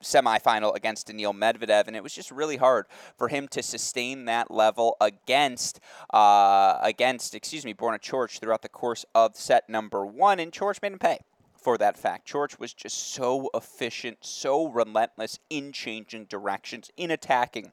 semifinal 0.05 0.75
against 0.75 1.07
Daniil 1.07 1.33
Medvedev, 1.33 1.87
and 1.87 1.95
it 1.95 2.03
was 2.03 2.13
just 2.13 2.31
really 2.31 2.57
hard 2.57 2.85
for 3.17 3.27
him 3.27 3.47
to 3.49 3.63
sustain 3.63 4.25
that 4.25 4.51
level 4.51 4.95
against 5.01 5.79
uh, 6.13 6.77
against 6.81 7.35
excuse 7.35 7.65
me 7.65 7.73
Borna 7.73 7.99
Coric 7.99 8.39
throughout 8.39 8.61
the 8.61 8.69
course 8.69 9.05
of 9.13 9.35
set 9.35 9.67
number 9.67 10.05
one, 10.05 10.39
and 10.39 10.51
Coric 10.51 10.81
made 10.81 10.93
him 10.93 10.99
pay 10.99 11.19
for 11.55 11.77
that 11.79 11.97
fact. 11.97 12.31
Coric 12.31 12.59
was 12.59 12.73
just 12.73 13.13
so 13.13 13.49
efficient, 13.53 14.19
so 14.21 14.67
relentless 14.67 15.39
in 15.49 15.71
changing 15.71 16.25
directions, 16.25 16.91
in 16.95 17.09
attacking 17.09 17.71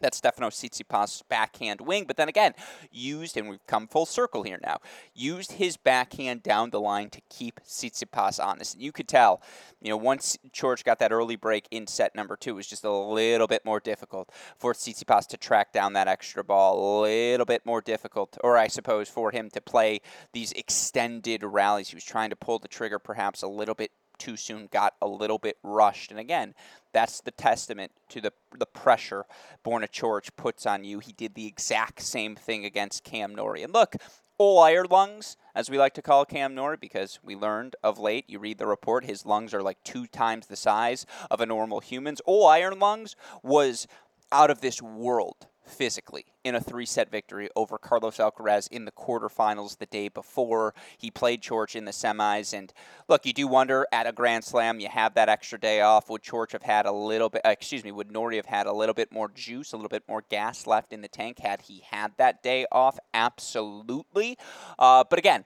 that's 0.00 0.18
Stefano 0.18 0.50
Tsitsipas' 0.50 1.22
backhand 1.28 1.80
wing, 1.80 2.04
but 2.04 2.16
then 2.16 2.28
again, 2.28 2.52
used, 2.90 3.36
and 3.36 3.48
we've 3.48 3.66
come 3.66 3.86
full 3.86 4.06
circle 4.06 4.42
here 4.42 4.58
now, 4.62 4.78
used 5.14 5.52
his 5.52 5.76
backhand 5.76 6.42
down 6.42 6.70
the 6.70 6.80
line 6.80 7.10
to 7.10 7.20
keep 7.28 7.60
Tsitsipas 7.60 8.42
honest. 8.42 8.74
And 8.74 8.82
you 8.82 8.92
could 8.92 9.08
tell, 9.08 9.42
you 9.80 9.90
know, 9.90 9.96
once 9.96 10.36
George 10.52 10.84
got 10.84 10.98
that 10.98 11.12
early 11.12 11.36
break 11.36 11.66
in 11.70 11.86
set 11.86 12.14
number 12.14 12.36
two, 12.36 12.50
it 12.50 12.54
was 12.54 12.66
just 12.66 12.84
a 12.84 12.90
little 12.92 13.46
bit 13.46 13.64
more 13.64 13.80
difficult 13.80 14.30
for 14.58 14.72
Tsitsipas 14.72 15.26
to 15.28 15.36
track 15.36 15.72
down 15.72 15.92
that 15.94 16.08
extra 16.08 16.44
ball, 16.44 16.78
a 16.78 17.02
little 17.02 17.46
bit 17.46 17.64
more 17.64 17.80
difficult, 17.80 18.36
or 18.42 18.56
I 18.56 18.68
suppose 18.68 19.08
for 19.08 19.30
him 19.30 19.50
to 19.50 19.60
play 19.60 20.00
these 20.32 20.52
extended 20.52 21.42
rallies. 21.42 21.88
He 21.88 21.96
was 21.96 22.04
trying 22.04 22.30
to 22.30 22.36
pull 22.36 22.58
the 22.58 22.68
trigger 22.68 22.98
perhaps 22.98 23.42
a 23.42 23.48
little 23.48 23.74
bit 23.74 23.90
too 24.18 24.36
soon, 24.36 24.68
got 24.70 24.94
a 25.00 25.06
little 25.06 25.38
bit 25.38 25.58
rushed. 25.62 26.10
And 26.10 26.20
again, 26.20 26.54
that's 26.92 27.20
the 27.20 27.30
testament 27.30 27.92
to 28.10 28.20
the 28.20 28.32
the 28.58 28.66
pressure 28.66 29.24
Borna 29.64 29.88
Coric 29.88 30.30
puts 30.36 30.66
on 30.66 30.84
you. 30.84 30.98
He 30.98 31.12
did 31.12 31.34
the 31.34 31.46
exact 31.46 32.00
same 32.00 32.36
thing 32.36 32.64
against 32.64 33.04
Cam 33.04 33.34
Norrie. 33.34 33.62
And 33.62 33.72
look, 33.72 33.96
all 34.38 34.58
iron 34.58 34.86
lungs, 34.90 35.36
as 35.54 35.70
we 35.70 35.78
like 35.78 35.94
to 35.94 36.02
call 36.02 36.24
Cam 36.24 36.54
Norrie, 36.54 36.76
because 36.76 37.18
we 37.22 37.34
learned 37.34 37.76
of 37.82 37.98
late, 37.98 38.24
you 38.28 38.38
read 38.38 38.58
the 38.58 38.66
report, 38.66 39.04
his 39.04 39.24
lungs 39.24 39.54
are 39.54 39.62
like 39.62 39.82
two 39.82 40.06
times 40.06 40.46
the 40.46 40.56
size 40.56 41.06
of 41.30 41.40
a 41.40 41.46
normal 41.46 41.80
human's. 41.80 42.20
All 42.20 42.46
iron 42.46 42.78
lungs 42.78 43.16
was 43.42 43.86
out 44.32 44.50
of 44.50 44.60
this 44.60 44.82
world 44.82 45.46
physically 45.68 46.24
in 46.44 46.54
a 46.54 46.60
three 46.60 46.86
set 46.86 47.10
victory 47.10 47.48
over 47.56 47.78
Carlos 47.78 48.18
Alcaraz 48.18 48.68
in 48.70 48.84
the 48.84 48.92
quarterfinals 48.92 49.78
the 49.78 49.86
day 49.86 50.08
before. 50.08 50.74
He 50.98 51.10
played 51.10 51.42
Coric 51.42 51.74
in 51.74 51.84
the 51.84 51.90
semis. 51.90 52.56
And 52.56 52.72
look, 53.08 53.26
you 53.26 53.32
do 53.32 53.46
wonder 53.46 53.86
at 53.92 54.06
a 54.06 54.12
Grand 54.12 54.44
Slam, 54.44 54.80
you 54.80 54.88
have 54.88 55.14
that 55.14 55.28
extra 55.28 55.58
day 55.58 55.80
off. 55.80 56.08
Would 56.08 56.22
Coric 56.22 56.52
have 56.52 56.62
had 56.62 56.86
a 56.86 56.92
little 56.92 57.28
bit, 57.28 57.42
excuse 57.44 57.84
me, 57.84 57.92
would 57.92 58.12
Norrie 58.12 58.36
have 58.36 58.46
had 58.46 58.66
a 58.66 58.72
little 58.72 58.94
bit 58.94 59.12
more 59.12 59.28
juice, 59.28 59.72
a 59.72 59.76
little 59.76 59.88
bit 59.88 60.04
more 60.08 60.22
gas 60.28 60.66
left 60.66 60.92
in 60.92 61.00
the 61.00 61.08
tank 61.08 61.38
had 61.38 61.62
he 61.62 61.82
had 61.90 62.12
that 62.18 62.42
day 62.42 62.66
off? 62.70 62.98
Absolutely. 63.12 64.38
Uh, 64.78 65.04
but 65.08 65.18
again, 65.18 65.44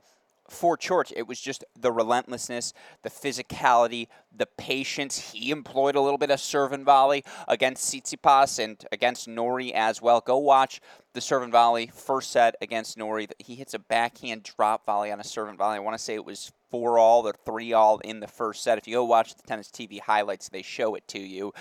for 0.50 0.76
Coric, 0.76 1.12
it 1.14 1.26
was 1.26 1.40
just 1.40 1.64
the 1.78 1.92
relentlessness, 1.92 2.72
the 3.02 3.10
physicality, 3.10 4.08
the 4.36 4.46
patience. 4.46 5.32
He 5.32 5.50
employed 5.50 5.94
a 5.94 6.00
little 6.00 6.18
bit 6.18 6.30
of 6.30 6.40
serve 6.40 6.72
and 6.72 6.84
volley 6.84 7.24
against 7.46 7.92
Tsitsipas 7.92 8.62
and 8.62 8.84
against 8.90 9.28
Norrie 9.28 9.72
as 9.72 10.02
well. 10.02 10.20
Go 10.20 10.38
watch 10.38 10.80
the 11.12 11.20
serve 11.20 11.42
and 11.42 11.52
volley 11.52 11.86
first 11.86 12.30
set 12.30 12.56
against 12.60 12.98
Norrie. 12.98 13.28
He 13.38 13.54
hits 13.54 13.74
a 13.74 13.78
backhand 13.78 14.42
drop 14.42 14.86
volley 14.86 15.12
on 15.12 15.20
a 15.20 15.24
serve 15.24 15.48
and 15.48 15.58
volley. 15.58 15.76
I 15.76 15.80
want 15.80 15.96
to 15.96 16.02
say 16.02 16.14
it 16.14 16.24
was 16.24 16.52
four 16.70 16.98
all 16.98 17.26
or 17.26 17.34
three 17.44 17.72
all 17.72 17.98
in 17.98 18.20
the 18.20 18.28
first 18.28 18.62
set. 18.62 18.78
If 18.78 18.86
you 18.86 18.94
go 18.94 19.04
watch 19.04 19.34
the 19.34 19.42
tennis 19.42 19.68
TV 19.68 20.00
highlights, 20.00 20.48
they 20.48 20.62
show 20.62 20.94
it 20.94 21.06
to 21.08 21.18
you 21.18 21.52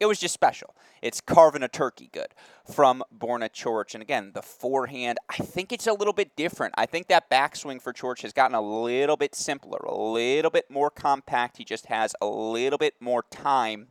it 0.00 0.06
was 0.06 0.18
just 0.18 0.34
special. 0.34 0.74
It's 1.02 1.20
carving 1.20 1.62
a 1.62 1.68
turkey 1.68 2.08
good 2.12 2.28
from 2.64 3.04
Borna 3.16 3.50
Coric. 3.50 3.94
And 3.94 4.02
again, 4.02 4.32
the 4.34 4.42
forehand, 4.42 5.18
I 5.28 5.36
think 5.36 5.72
it's 5.72 5.86
a 5.86 5.92
little 5.92 6.14
bit 6.14 6.34
different. 6.34 6.74
I 6.76 6.86
think 6.86 7.08
that 7.08 7.30
backswing 7.30 7.80
for 7.80 7.92
Coric 7.92 8.22
has 8.22 8.32
gotten 8.32 8.54
a 8.54 8.60
little 8.60 9.16
bit 9.16 9.34
simpler, 9.34 9.78
a 9.78 9.94
little 9.94 10.50
bit 10.50 10.70
more 10.70 10.90
compact. 10.90 11.58
He 11.58 11.64
just 11.64 11.86
has 11.86 12.14
a 12.20 12.26
little 12.26 12.78
bit 12.78 12.94
more 12.98 13.24
time 13.30 13.88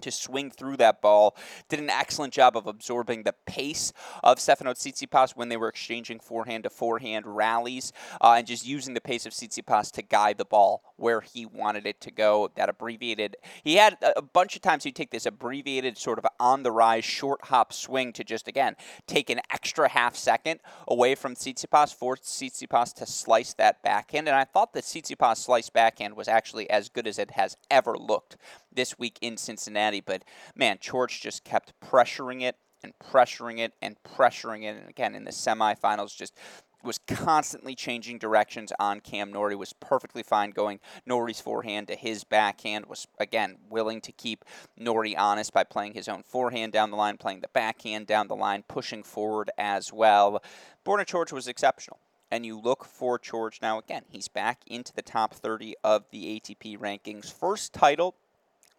to 0.00 0.10
swing 0.10 0.50
through 0.50 0.76
that 0.78 1.00
ball. 1.00 1.36
Did 1.68 1.80
an 1.80 1.90
excellent 1.90 2.32
job 2.32 2.56
of 2.56 2.66
absorbing 2.66 3.22
the 3.22 3.34
pace 3.46 3.92
of 4.22 4.40
Stefano 4.40 4.72
Tsitsipas 4.72 5.36
when 5.36 5.48
they 5.48 5.56
were 5.56 5.68
exchanging 5.68 6.20
forehand 6.20 6.64
to 6.64 6.70
forehand 6.70 7.26
rallies 7.26 7.92
uh, 8.20 8.34
and 8.38 8.46
just 8.46 8.66
using 8.66 8.94
the 8.94 9.00
pace 9.00 9.26
of 9.26 9.32
Tsitsipas 9.32 9.90
to 9.92 10.02
guide 10.02 10.38
the 10.38 10.44
ball 10.44 10.82
where 10.96 11.20
he 11.20 11.46
wanted 11.46 11.86
it 11.86 12.00
to 12.00 12.10
go. 12.10 12.50
That 12.54 12.68
abbreviated, 12.68 13.36
he 13.62 13.76
had 13.76 13.96
a 14.02 14.22
bunch 14.22 14.56
of 14.56 14.62
times 14.62 14.84
he'd 14.84 14.96
take 14.96 15.10
this 15.10 15.26
abbreviated 15.26 15.98
sort 15.98 16.18
of 16.18 16.26
on 16.38 16.62
the 16.62 16.72
rise 16.72 17.04
short 17.04 17.46
hop 17.46 17.72
swing 17.72 18.12
to 18.14 18.24
just, 18.24 18.48
again, 18.48 18.76
take 19.06 19.30
an 19.30 19.40
extra 19.50 19.88
half 19.88 20.16
second 20.16 20.60
away 20.88 21.14
from 21.14 21.34
Tsitsipas, 21.34 21.94
force 21.94 22.20
Tsitsipas 22.20 22.94
to 22.94 23.06
slice 23.06 23.54
that 23.54 23.82
backhand. 23.82 24.28
And 24.28 24.36
I 24.36 24.44
thought 24.44 24.72
the 24.72 24.82
Tsitsipas 24.82 25.38
slice 25.38 25.70
backhand 25.70 26.16
was 26.16 26.28
actually 26.28 26.68
as 26.70 26.88
good 26.88 27.06
as 27.06 27.18
it 27.18 27.32
has 27.32 27.56
ever 27.70 27.96
looked 27.96 28.36
this 28.74 28.98
week 28.98 29.18
in 29.20 29.36
Cincinnati. 29.36 30.00
But 30.00 30.24
man, 30.54 30.78
Coric 30.78 31.20
just 31.20 31.44
kept 31.44 31.72
pressuring 31.80 32.42
it 32.42 32.56
and 32.82 32.92
pressuring 32.98 33.58
it 33.58 33.72
and 33.80 33.96
pressuring 34.02 34.64
it. 34.64 34.76
And 34.76 34.88
again, 34.88 35.14
in 35.14 35.24
the 35.24 35.30
semifinals, 35.30 36.16
just 36.16 36.36
was 36.82 36.98
constantly 37.06 37.74
changing 37.74 38.18
directions 38.18 38.72
on 38.78 39.00
Cam 39.00 39.32
Norrie, 39.32 39.54
was 39.54 39.72
perfectly 39.72 40.22
fine 40.22 40.50
going 40.50 40.80
Norrie's 41.06 41.40
forehand 41.40 41.88
to 41.88 41.94
his 41.94 42.24
backhand, 42.24 42.86
was 42.86 43.06
again 43.18 43.58
willing 43.70 44.00
to 44.00 44.12
keep 44.12 44.44
Norrie 44.76 45.16
honest 45.16 45.52
by 45.52 45.64
playing 45.64 45.94
his 45.94 46.08
own 46.08 46.22
forehand 46.22 46.72
down 46.72 46.90
the 46.90 46.96
line, 46.96 47.16
playing 47.16 47.40
the 47.40 47.48
backhand 47.48 48.06
down 48.06 48.28
the 48.28 48.36
line, 48.36 48.64
pushing 48.66 49.02
forward 49.02 49.50
as 49.56 49.92
well. 49.92 50.42
Borna 50.84 51.06
Coric 51.06 51.32
was 51.32 51.48
exceptional. 51.48 52.00
And 52.30 52.46
you 52.46 52.58
look 52.58 52.86
for 52.86 53.18
Coric 53.18 53.60
now 53.60 53.78
again. 53.78 54.04
He's 54.08 54.26
back 54.26 54.62
into 54.66 54.94
the 54.94 55.02
top 55.02 55.34
30 55.34 55.74
of 55.84 56.06
the 56.10 56.40
ATP 56.40 56.78
rankings. 56.78 57.30
First 57.30 57.74
title 57.74 58.14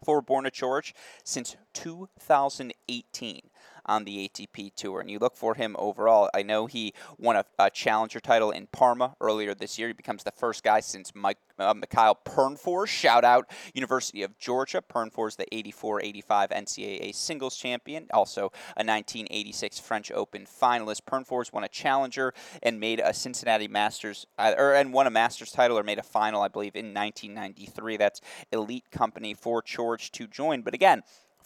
for 0.03 0.21
Borna 0.21 0.51
Coric 0.51 0.93
since 1.23 1.55
2018 1.73 3.41
on 3.85 4.03
the 4.05 4.29
ATP 4.29 4.73
Tour. 4.75 5.01
And 5.01 5.09
you 5.09 5.19
look 5.19 5.35
for 5.35 5.55
him 5.55 5.75
overall. 5.79 6.29
I 6.33 6.43
know 6.43 6.65
he 6.65 6.93
won 7.17 7.35
a, 7.35 7.45
a 7.59 7.69
challenger 7.69 8.19
title 8.19 8.51
in 8.51 8.67
Parma 8.67 9.15
earlier 9.21 9.53
this 9.53 9.77
year. 9.77 9.87
He 9.87 9.93
becomes 9.93 10.23
the 10.23 10.31
first 10.31 10.63
guy 10.63 10.79
since 10.79 11.11
Mike, 11.13 11.37
uh, 11.59 11.73
Mikhail 11.73 12.17
Pernfors. 12.25 12.87
Shout 12.87 13.23
out 13.23 13.49
University 13.73 14.23
of 14.23 14.37
Georgia. 14.37 14.81
Pernfors, 14.81 15.35
the 15.35 15.45
84-85 15.51 16.23
NCAA 16.49 17.15
singles 17.15 17.55
champion, 17.55 18.07
also 18.13 18.51
a 18.77 18.83
1986 18.83 19.79
French 19.79 20.11
Open 20.11 20.45
finalist. 20.45 21.01
Pernfors 21.07 21.51
won 21.51 21.63
a 21.63 21.69
challenger 21.69 22.33
and 22.61 22.79
made 22.79 22.99
a 22.99 23.13
Cincinnati 23.13 23.67
Masters, 23.67 24.25
uh, 24.37 24.53
or 24.57 24.73
and 24.73 24.93
won 24.93 25.07
a 25.07 25.11
Masters 25.11 25.51
title 25.51 25.77
or 25.77 25.83
made 25.83 25.99
a 25.99 26.03
final, 26.03 26.41
I 26.41 26.47
believe, 26.47 26.75
in 26.75 26.93
1993. 26.93 27.97
That's 27.97 28.21
elite 28.51 28.91
company 28.91 29.33
for 29.33 29.61
George 29.61 30.11
to 30.13 30.27
join. 30.27 30.61
But 30.61 30.73
again, 30.73 31.03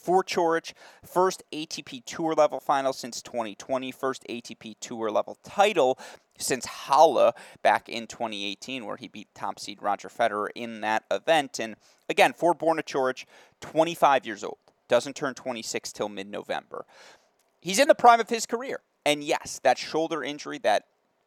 for 0.07 0.23
Coric. 0.23 0.71
First 1.05 1.43
ATP 1.51 2.05
Tour 2.05 2.33
level 2.33 2.61
final 2.61 2.93
since 2.93 3.21
2020, 3.21 3.91
first 3.91 4.23
ATP 4.29 4.75
Tour 4.79 5.11
level 5.11 5.37
title 5.43 5.99
since 6.37 6.65
Halle 6.65 7.33
back 7.61 7.89
in 7.89 8.07
2018, 8.07 8.85
where 8.85 8.95
he 8.95 9.09
beat 9.09 9.27
top 9.35 9.59
seed 9.59 9.81
Roger 9.81 10.07
Federer 10.07 10.47
in 10.55 10.79
that 10.79 11.03
event. 11.11 11.59
And 11.59 11.75
again, 12.07 12.31
for 12.31 12.55
Borna 12.55 12.83
Coric, 12.83 13.25
25 13.59 14.25
years 14.25 14.45
old, 14.45 14.59
doesn't 14.87 15.17
turn 15.17 15.33
26 15.33 15.91
till 15.91 16.07
mid 16.07 16.31
November. 16.31 16.85
He's 17.59 17.77
in 17.79 17.89
the 17.89 17.95
prime 17.95 18.21
of 18.21 18.29
his 18.29 18.45
career. 18.45 18.79
And 19.05 19.21
yes, 19.21 19.59
that 19.63 19.77
shoulder 19.77 20.23
injury 20.23 20.57
that 20.59 20.85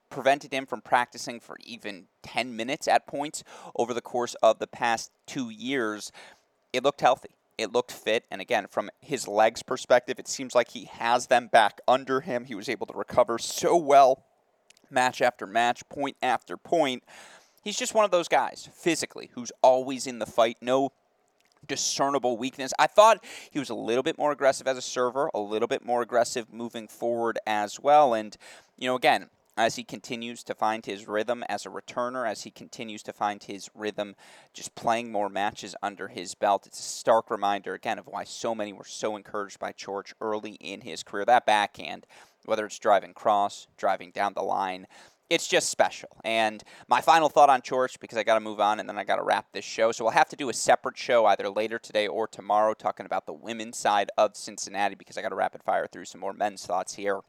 prevented 0.09 0.55
him 0.55 0.65
from 0.65 0.81
practicing 0.81 1.39
for 1.39 1.59
even 1.67 2.07
10 2.23 2.57
minutes 2.57 2.89
at 2.89 3.07
points 3.07 3.45
over 3.77 3.93
the 3.93 4.01
course 4.01 4.35
of 4.43 4.59
the 4.59 4.67
past 4.67 5.11
two 5.27 5.51
years, 5.51 6.11
it 6.73 6.83
looked 6.83 7.03
healthy. 7.03 7.37
It 7.61 7.73
looked 7.73 7.93
fit. 7.93 8.25
And 8.31 8.41
again, 8.41 8.67
from 8.69 8.91
his 9.01 9.29
legs 9.29 9.63
perspective, 9.63 10.19
it 10.19 10.29
seems 10.29 10.55
like 10.55 10.71
he 10.71 10.87
has 10.87 11.27
them 11.27 11.49
back 11.49 11.81
under 11.87 12.21
him. 12.21 12.45
He 12.45 12.55
was 12.55 12.69
able 12.69 12.87
to 12.87 12.97
recover 12.97 13.39
so 13.39 13.77
well, 13.77 14.25
match 14.91 15.21
after 15.21 15.47
match, 15.47 15.89
point 15.89 16.17
after 16.23 16.57
point. 16.57 17.05
He's 17.63 17.79
just 17.79 17.95
one 17.95 18.05
of 18.05 18.11
those 18.11 18.29
guys, 18.29 18.69
physically, 18.73 19.31
who's 19.35 19.53
always 19.63 20.07
in 20.07 20.19
the 20.19 20.27
fight. 20.27 20.57
No 20.61 20.93
discernible 21.67 22.39
weakness. 22.39 22.73
I 22.79 22.87
thought 22.87 23.23
he 23.51 23.59
was 23.59 23.71
a 23.71 23.75
little 23.75 24.03
bit 24.03 24.17
more 24.17 24.33
aggressive 24.33 24.67
as 24.67 24.79
a 24.79 24.83
server, 24.83 25.31
a 25.35 25.41
little 25.41 25.69
bit 25.69 25.85
more 25.85 26.01
aggressive 26.03 26.53
moving 26.53 26.89
forward 26.89 27.39
as 27.47 27.79
well. 27.79 28.15
And, 28.15 28.37
you 28.79 28.89
know, 28.89 28.97
again, 28.97 29.29
as 29.61 29.77
he 29.77 29.85
continues 29.85 30.43
to 30.45 30.55
find 30.55 30.87
his 30.87 31.07
rhythm 31.07 31.45
as 31.49 31.67
a 31.67 31.69
returner, 31.69 32.29
as 32.29 32.43
he 32.43 32.51
continues 32.51 33.03
to 33.03 33.13
find 33.13 33.43
his 33.43 33.69
rhythm 33.75 34.17
just 34.55 34.75
playing 34.75 35.13
more 35.13 35.29
matches 35.29 35.77
under 35.83 36.09
his 36.09 36.35
belt. 36.35 36.67
It's 36.67 36.81
a 36.81 36.83
stark 36.83 37.31
reminder, 37.31 37.75
again, 37.75 37.99
of 37.99 38.07
why 38.07 38.25
so 38.25 38.55
many 38.55 38.73
were 38.73 38.87
so 38.87 39.17
encouraged 39.17 39.59
by 39.59 39.73
Coric 39.73 40.15
early 40.21 40.53
in 40.53 40.81
his 40.81 41.03
career. 41.03 41.27
That 41.27 41.45
backhand, 41.45 42.07
whether 42.47 42.65
it's 42.65 42.79
driving 42.79 43.13
cross, 43.13 43.67
driving 43.77 44.13
down 44.13 44.33
the 44.33 44.43
line, 44.43 44.87
it's 45.29 45.47
just 45.47 45.69
special. 45.69 46.09
And 46.25 46.65
my 46.89 47.03
final 47.03 47.29
thought 47.29 47.51
on 47.51 47.61
Coric, 47.61 48.01
because 48.01 48.17
I 48.17 48.23
got 48.23 48.35
to 48.35 48.41
move 48.41 48.61
on 48.61 48.81
and 48.81 48.89
then 48.89 48.99
I 48.99 49.05
got 49.05 49.17
to 49.17 49.23
wrap 49.23 49.53
this 49.53 49.65
show. 49.65 49.93
So 49.93 50.05
we'll 50.05 50.13
have 50.13 50.31
to 50.31 50.37
do 50.37 50.49
a 50.49 50.55
separate 50.55 50.97
show 50.97 51.27
either 51.27 51.51
later 51.51 51.79
today 51.79 52.09
or 52.09 52.27
tomorrow 52.27 52.73
talking 52.73 53.07
about 53.07 53.27
the 53.27 53.35
women's 53.35 53.79
side 53.79 54.11
of 54.17 54.37
Cincinnati 54.37 54.95
because 54.95 55.19
I 55.19 55.23
got 55.23 55.29
to 55.29 55.37
rapid 55.37 55.63
fire 55.63 55.87
through 55.87 56.07
some 56.07 56.21
more 56.21 56.33
men's 56.33 56.65
thoughts 56.65 56.95
here 56.95 57.21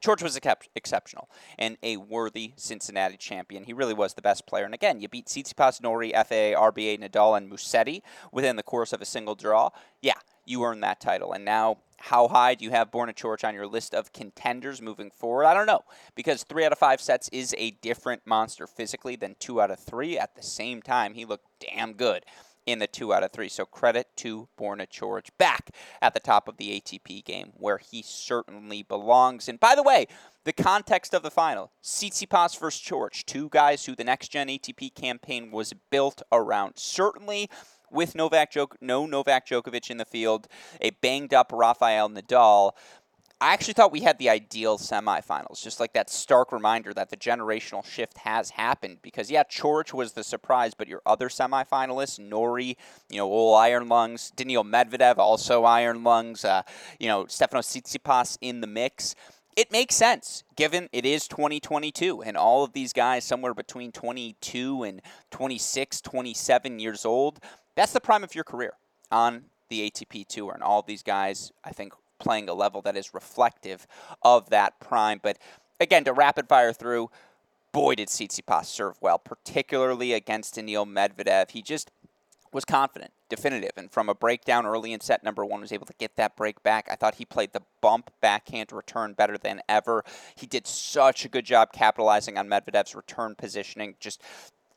George 0.00 0.22
was 0.22 0.36
excep- 0.36 0.64
exceptional 0.74 1.28
and 1.58 1.76
a 1.82 1.96
worthy 1.96 2.52
Cincinnati 2.56 3.16
champion. 3.16 3.64
He 3.64 3.72
really 3.72 3.94
was 3.94 4.14
the 4.14 4.22
best 4.22 4.46
player. 4.46 4.64
And 4.64 4.74
again, 4.74 5.00
you 5.00 5.08
beat 5.08 5.26
Tsitsipas, 5.26 5.82
Norrie, 5.82 6.12
FAA, 6.12 6.54
RBA, 6.56 7.00
Nadal, 7.00 7.36
and 7.36 7.50
Musetti 7.50 8.02
within 8.32 8.56
the 8.56 8.62
course 8.62 8.92
of 8.92 9.00
a 9.00 9.04
single 9.04 9.34
draw. 9.34 9.70
Yeah, 10.02 10.14
you 10.44 10.64
earned 10.64 10.82
that 10.82 11.00
title. 11.00 11.32
And 11.32 11.44
now, 11.44 11.78
how 11.98 12.28
high 12.28 12.54
do 12.54 12.64
you 12.64 12.70
have 12.70 12.90
Borna 12.90 13.14
Coric 13.14 13.46
on 13.46 13.54
your 13.54 13.66
list 13.66 13.92
of 13.92 14.12
contenders 14.12 14.80
moving 14.80 15.10
forward? 15.10 15.44
I 15.44 15.54
don't 15.54 15.66
know, 15.66 15.82
because 16.14 16.44
three 16.44 16.64
out 16.64 16.72
of 16.72 16.78
five 16.78 17.00
sets 17.00 17.28
is 17.30 17.54
a 17.58 17.72
different 17.72 18.22
monster 18.24 18.66
physically 18.66 19.16
than 19.16 19.34
two 19.38 19.60
out 19.60 19.70
of 19.70 19.80
three. 19.80 20.16
At 20.16 20.36
the 20.36 20.42
same 20.42 20.80
time, 20.80 21.14
he 21.14 21.24
looked 21.24 21.46
damn 21.60 21.94
good 21.94 22.24
in 22.68 22.78
the 22.78 22.86
two 22.86 23.14
out 23.14 23.22
of 23.22 23.32
three. 23.32 23.48
So 23.48 23.64
credit 23.64 24.08
to 24.16 24.48
Borna 24.60 24.86
Coric 24.86 25.30
back 25.38 25.70
at 26.02 26.12
the 26.12 26.20
top 26.20 26.48
of 26.48 26.58
the 26.58 26.80
ATP 26.80 27.24
game 27.24 27.52
where 27.54 27.78
he 27.78 28.02
certainly 28.02 28.82
belongs. 28.82 29.48
And 29.48 29.58
by 29.58 29.74
the 29.74 29.82
way, 29.82 30.06
the 30.44 30.52
context 30.52 31.14
of 31.14 31.22
the 31.22 31.30
final, 31.30 31.72
Tsitsipas 31.82 32.58
versus 32.58 32.82
Coric, 32.82 33.24
two 33.24 33.48
guys 33.48 33.86
who 33.86 33.94
the 33.94 34.04
next 34.04 34.28
gen 34.28 34.48
ATP 34.48 34.94
campaign 34.94 35.50
was 35.50 35.72
built 35.90 36.22
around. 36.30 36.74
Certainly 36.76 37.48
with 37.90 38.14
Novak 38.14 38.52
Djok- 38.52 38.76
no 38.80 39.06
Novak 39.06 39.46
Djokovic 39.46 39.90
in 39.90 39.96
the 39.96 40.04
field, 40.04 40.46
a 40.80 40.90
banged 40.90 41.32
up 41.32 41.50
Rafael 41.52 42.10
Nadal, 42.10 42.72
I 43.40 43.52
actually 43.52 43.74
thought 43.74 43.92
we 43.92 44.00
had 44.00 44.18
the 44.18 44.28
ideal 44.28 44.78
semifinals, 44.78 45.62
just 45.62 45.78
like 45.78 45.92
that 45.92 46.10
stark 46.10 46.50
reminder 46.50 46.92
that 46.94 47.10
the 47.10 47.16
generational 47.16 47.84
shift 47.84 48.18
has 48.18 48.50
happened. 48.50 48.98
Because 49.00 49.30
yeah, 49.30 49.44
Coric 49.44 49.92
was 49.94 50.12
the 50.12 50.24
surprise, 50.24 50.74
but 50.74 50.88
your 50.88 51.02
other 51.06 51.28
semifinalists, 51.28 52.18
Norrie, 52.18 52.76
you 53.08 53.18
know, 53.18 53.28
all 53.28 53.54
iron 53.54 53.88
lungs, 53.88 54.32
Daniil 54.34 54.64
Medvedev, 54.64 55.18
also 55.18 55.62
iron 55.62 56.02
lungs, 56.02 56.44
uh, 56.44 56.62
you 56.98 57.06
know, 57.06 57.26
Stefano 57.26 57.62
Tsitsipas 57.62 58.38
in 58.40 58.60
the 58.60 58.66
mix. 58.66 59.14
It 59.54 59.70
makes 59.70 59.94
sense 59.94 60.42
given 60.56 60.88
it 60.92 61.06
is 61.06 61.28
2022 61.28 62.22
and 62.22 62.36
all 62.36 62.64
of 62.64 62.72
these 62.72 62.92
guys 62.92 63.24
somewhere 63.24 63.54
between 63.54 63.92
22 63.92 64.82
and 64.82 65.00
26, 65.30 66.00
27 66.00 66.80
years 66.80 67.04
old. 67.04 67.38
That's 67.76 67.92
the 67.92 68.00
prime 68.00 68.24
of 68.24 68.34
your 68.34 68.44
career 68.44 68.74
on 69.12 69.44
the 69.68 69.88
ATP 69.88 70.26
Tour, 70.26 70.52
and 70.52 70.62
all 70.62 70.82
these 70.82 71.02
guys, 71.02 71.52
I 71.62 71.70
think, 71.70 71.92
playing 72.18 72.48
a 72.48 72.54
level 72.54 72.82
that 72.82 72.96
is 72.96 73.14
reflective 73.14 73.86
of 74.22 74.50
that 74.50 74.80
prime. 74.80 75.20
But 75.22 75.38
again, 75.80 76.04
to 76.04 76.12
rapid 76.12 76.48
fire 76.48 76.72
through, 76.72 77.10
boy, 77.72 77.94
did 77.94 78.08
Tsitsipas 78.08 78.66
serve 78.66 78.96
well, 79.00 79.18
particularly 79.18 80.12
against 80.12 80.54
Daniil 80.54 80.86
Medvedev. 80.86 81.50
He 81.50 81.62
just 81.62 81.90
was 82.52 82.64
confident, 82.64 83.12
definitive, 83.28 83.72
and 83.76 83.90
from 83.90 84.08
a 84.08 84.14
breakdown 84.14 84.64
early 84.64 84.92
in 84.92 85.00
set 85.00 85.22
number 85.22 85.44
one, 85.44 85.60
was 85.60 85.72
able 85.72 85.86
to 85.86 85.92
get 85.98 86.16
that 86.16 86.34
break 86.34 86.62
back. 86.62 86.88
I 86.90 86.94
thought 86.94 87.16
he 87.16 87.24
played 87.24 87.52
the 87.52 87.62
bump 87.80 88.10
backhand 88.20 88.72
return 88.72 89.12
better 89.12 89.36
than 89.36 89.60
ever. 89.68 90.04
He 90.34 90.46
did 90.46 90.66
such 90.66 91.24
a 91.24 91.28
good 91.28 91.44
job 91.44 91.72
capitalizing 91.72 92.38
on 92.38 92.48
Medvedev's 92.48 92.94
return 92.94 93.34
positioning, 93.34 93.96
just 94.00 94.22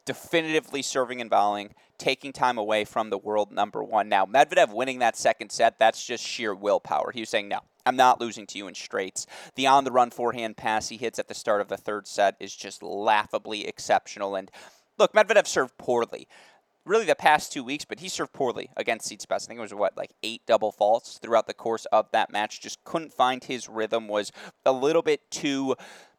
definitively 0.06 0.82
serving 0.82 1.22
and 1.22 1.30
volleying, 1.30 1.74
taking 2.02 2.34
time 2.34 2.58
away 2.58 2.84
from 2.84 3.12
the 3.12 3.18
world 3.18 3.52
number 3.52 3.84
one. 3.84 4.10
Now, 4.10 4.26
Medvedev 4.26 4.74
winning 4.74 5.00
that 5.00 5.16
second 5.16 5.52
set, 5.52 5.78
that's 5.78 6.04
just 6.04 6.26
sheer 6.26 6.54
willpower. 6.56 7.12
He 7.12 7.20
was 7.22 7.30
saying, 7.30 7.48
no, 7.48 7.60
I'm 7.86 7.96
not 7.96 8.20
losing 8.20 8.48
to 8.48 8.58
you 8.58 8.68
in 8.68 8.74
straights. 8.74 9.28
The 9.56 9.68
on 9.68 9.84
the 9.84 9.92
run 9.92 10.10
forehand 10.10 10.58
pass 10.58 10.90
he 10.90 10.98
hits 10.98 11.20
at 11.20 11.28
the 11.28 11.36
start 11.36 11.62
of 11.62 11.68
the 11.68 11.78
third 11.78 12.08
set 12.08 12.36
is 12.40 12.56
just 12.56 12.82
laughably 12.82 13.68
exceptional. 13.68 14.36
And 14.36 14.50
look, 14.98 15.14
Medvedev 15.14 15.46
served 15.46 15.78
poorly. 15.78 16.28
Really, 16.84 17.06
the 17.06 17.16
past 17.16 17.54
two 17.54 17.64
weeks, 17.64 17.86
but 17.86 18.00
he 18.00 18.10
served 18.10 18.34
poorly 18.34 18.72
against 18.76 19.12
Tsitsipas. 19.12 19.44
I 19.44 19.46
think 19.46 19.60
it 19.60 19.62
was 19.62 19.74
what, 19.74 19.96
like 19.96 20.14
eight 20.24 20.42
double 20.48 20.72
faults 20.72 21.20
throughout 21.22 21.46
the 21.46 21.54
course 21.54 21.86
of 21.92 22.08
that 22.12 22.32
match. 22.32 22.60
Just 22.60 22.84
couldn't 22.84 23.14
find 23.14 23.44
his 23.44 23.70
rhythm. 23.70 24.08
Was 24.08 24.32
a 24.66 24.72
little 24.72 25.04
bit 25.04 25.30
too 25.30 25.76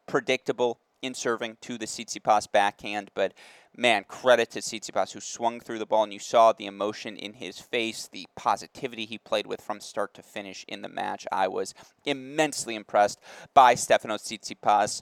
predictable 0.07 0.79
in 1.03 1.13
serving 1.13 1.57
to 1.61 1.77
the 1.77 1.85
Tsitsipas 1.85 2.51
backhand, 2.51 3.11
but 3.13 3.33
man, 3.75 4.05
credit 4.07 4.49
to 4.51 4.59
Tsitsipas 4.59 5.11
who 5.11 5.19
swung 5.19 5.59
through 5.59 5.79
the 5.79 5.85
ball 5.85 6.03
and 6.03 6.13
you 6.13 6.19
saw 6.19 6.53
the 6.53 6.65
emotion 6.65 7.17
in 7.17 7.33
his 7.33 7.59
face, 7.59 8.07
the 8.11 8.25
positivity 8.35 9.05
he 9.05 9.17
played 9.17 9.45
with 9.45 9.61
from 9.61 9.81
start 9.81 10.13
to 10.13 10.23
finish 10.23 10.65
in 10.67 10.81
the 10.81 10.87
match. 10.87 11.27
I 11.31 11.49
was 11.49 11.73
immensely 12.05 12.75
impressed 12.75 13.19
by 13.53 13.75
Stefano 13.75 14.15
Tsitsipas. 14.15 15.01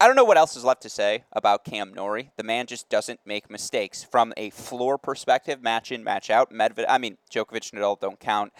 I 0.00 0.06
don't 0.06 0.16
know 0.16 0.24
what 0.24 0.36
else 0.36 0.54
is 0.54 0.64
left 0.64 0.82
to 0.82 0.90
say 0.90 1.24
about 1.32 1.64
Cam 1.64 1.92
Norrie. 1.92 2.30
The 2.36 2.44
man 2.44 2.66
just 2.66 2.88
doesn't 2.88 3.20
make 3.24 3.50
mistakes. 3.50 4.04
From 4.04 4.32
a 4.36 4.50
floor 4.50 4.98
perspective, 4.98 5.62
match 5.62 5.90
in, 5.90 6.04
match 6.04 6.30
out, 6.30 6.52
Medvedev, 6.52 6.84
I 6.88 6.98
mean, 6.98 7.16
Djokovic 7.32 7.72
and 7.72 7.82
Nadal 7.82 7.98
don't 7.98 8.20
count. 8.20 8.52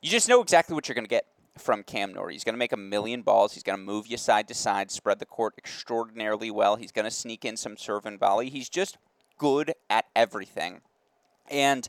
You 0.00 0.10
just 0.10 0.28
know 0.28 0.40
exactly 0.40 0.74
what 0.74 0.88
you're 0.88 0.94
going 0.94 1.04
to 1.04 1.10
get 1.10 1.26
from 1.58 1.82
Cam 1.82 2.12
Norrie. 2.12 2.34
He's 2.34 2.44
going 2.44 2.54
to 2.54 2.58
make 2.58 2.72
a 2.72 2.76
million 2.76 3.22
balls. 3.22 3.54
He's 3.54 3.62
going 3.62 3.78
to 3.78 3.84
move 3.84 4.06
you 4.06 4.16
side 4.16 4.48
to 4.48 4.54
side, 4.54 4.90
spread 4.90 5.18
the 5.18 5.26
court 5.26 5.54
extraordinarily 5.58 6.50
well. 6.50 6.76
He's 6.76 6.92
going 6.92 7.04
to 7.04 7.10
sneak 7.10 7.44
in 7.44 7.56
some 7.56 7.76
serve 7.76 8.06
and 8.06 8.18
volley. 8.18 8.48
He's 8.48 8.68
just 8.68 8.98
good 9.38 9.74
at 9.90 10.06
everything. 10.14 10.80
And 11.50 11.88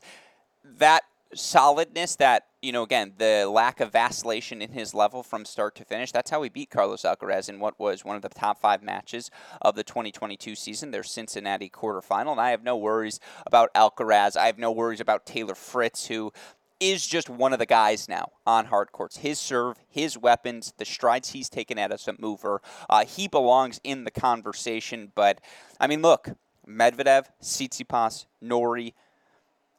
that 0.64 1.04
solidness, 1.34 2.16
that, 2.18 2.48
you 2.62 2.72
know, 2.72 2.84
again, 2.84 3.14
the 3.18 3.48
lack 3.50 3.80
of 3.80 3.92
vacillation 3.92 4.62
in 4.62 4.72
his 4.72 4.94
level 4.94 5.24
from 5.24 5.46
start 5.46 5.76
to 5.76 5.86
finish, 5.86 6.12
that's 6.12 6.30
how 6.30 6.42
he 6.42 6.50
beat 6.50 6.70
Carlos 6.70 7.04
Alcaraz 7.04 7.50
in 7.50 7.60
what 7.60 7.80
was 7.80 8.06
one 8.06 8.16
of 8.16 8.22
the 8.22 8.30
top 8.30 8.60
five 8.60 8.84
matches 8.84 9.32
of 9.62 9.76
the 9.76 9.84
2022 9.84 10.56
season, 10.56 10.92
their 10.92 11.04
Cincinnati 11.04 11.70
quarterfinal. 11.70 12.32
And 12.32 12.42
I 12.42 12.52
have 12.52 12.64
no 12.64 12.78
worries 12.78 13.20
about 13.46 13.74
Alcaraz. 13.74 14.36
I 14.36 14.48
have 14.48 14.60
no 14.60 14.72
worries 14.72 15.02
about 15.02 15.26
Taylor 15.26 15.56
Fritz, 15.56 16.08
who 16.08 16.32
is 16.84 17.08
just 17.08 17.30
one 17.30 17.54
of 17.54 17.60
the 17.60 17.66
guys 17.66 18.10
now 18.10 18.32
on 18.46 18.66
hard 18.66 18.92
courts. 18.92 19.18
His 19.18 19.40
serve, 19.40 19.78
his 19.88 20.18
weapons, 20.18 20.74
the 20.78 20.86
strides 20.86 21.30
he's 21.30 21.50
taken 21.50 21.80
at 21.80 21.94
as 21.94 22.08
a 22.08 22.16
mover, 22.20 22.62
uh, 22.90 23.06
he 23.06 23.30
belongs 23.30 23.80
in 23.84 24.04
the 24.04 24.12
conversation. 24.12 25.12
But 25.16 25.40
I 25.80 25.88
mean, 25.88 26.02
look, 26.02 26.30
Medvedev, 26.68 27.28
Tsitsipas, 27.42 28.26
Norrie, 28.42 28.94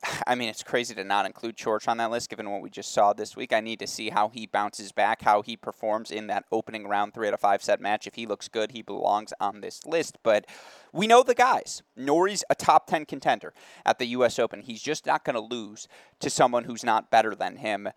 I 0.27 0.35
mean, 0.35 0.49
it's 0.49 0.63
crazy 0.63 0.95
to 0.95 1.05
not 1.05 1.27
include 1.27 1.57
Coric 1.57 1.89
on 1.89 1.97
that 1.99 2.11
list 2.11 2.31
given 2.31 2.51
what 2.51 2.61
we 2.61 2.71
just 2.71 2.93
saw 2.93 3.13
this 3.13 3.37
week. 3.37 3.53
I 3.53 3.61
need 3.61 3.79
to 3.81 3.87
see 3.87 4.11
how 4.11 4.29
he 4.29 4.47
bounces 4.47 4.93
back, 4.93 5.23
how 5.23 5.43
he 5.43 5.57
performs 5.57 6.11
in 6.11 6.27
that 6.29 6.45
opening 6.53 6.87
round 6.87 7.15
three 7.15 7.29
out 7.29 7.35
of 7.35 7.41
five 7.41 7.63
set 7.63 7.81
match. 7.81 8.07
If 8.07 8.15
he 8.15 8.27
looks 8.27 8.49
good, 8.49 8.73
he 8.73 8.83
belongs 8.83 9.33
on 9.41 9.61
this 9.61 9.87
list. 9.87 10.19
But 10.23 10.47
we 10.93 11.07
know 11.07 11.23
the 11.23 11.35
guys. 11.35 11.83
Norrie's 11.99 12.45
a 12.51 12.55
top 12.55 12.87
10 12.87 13.07
contender 13.07 13.53
at 13.85 13.99
the 13.99 14.07
U.S. 14.07 14.39
Open. 14.39 14.61
He's 14.61 14.83
just 14.83 15.07
not 15.07 15.25
going 15.25 15.35
to 15.35 15.41
lose 15.41 15.89
to 16.21 16.31
someone 16.31 16.65
who's 16.65 16.85
not 16.85 17.11
better 17.11 17.35
than 17.35 17.57
him. 17.57 17.89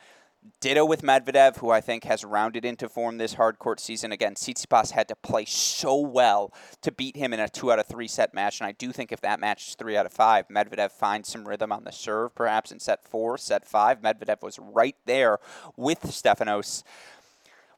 Ditto 0.60 0.86
with 0.86 1.02
Medvedev, 1.02 1.58
who 1.58 1.70
I 1.70 1.82
think 1.82 2.04
has 2.04 2.24
rounded 2.24 2.66
into 2.66 2.90
form 2.90 3.18
this 3.18 3.34
hard 3.34 3.60
court 3.60 3.80
season. 3.80 4.12
Again, 4.12 4.36
Tsitsipas 4.36 4.92
had 4.92 5.08
to 5.08 5.16
play 5.16 5.46
so 5.46 6.00
well 6.00 6.54
to 6.82 6.92
beat 6.92 7.16
him 7.16 7.34
in 7.34 7.40
a 7.40 7.50
two 7.50 7.72
out 7.72 7.80
of 7.80 7.88
three 7.88 8.08
set 8.08 8.34
match, 8.34 8.60
and 8.60 8.68
I 8.68 8.72
do 8.72 8.92
think 8.92 9.12
if 9.12 9.22
that 9.22 9.40
match 9.40 9.70
is 9.70 9.76
three 9.76 9.98
out 9.98 10.06
of 10.06 10.14
five, 10.14 10.48
Medvedev 10.48 10.92
finds 10.92 11.30
some 11.30 11.48
rhythm 11.48 11.72
on 11.72 11.84
the 11.84 11.92
serve, 11.92 12.36
perhaps 12.36 12.72
in 12.72 12.80
set 12.80 13.04
four, 13.04 13.38
set 13.38 13.66
five. 13.66 14.02
Medvedev 14.02 14.42
was 14.42 14.60
right 14.60 14.96
there 15.06 15.40
with 15.76 16.02
Stefanos 16.04 16.84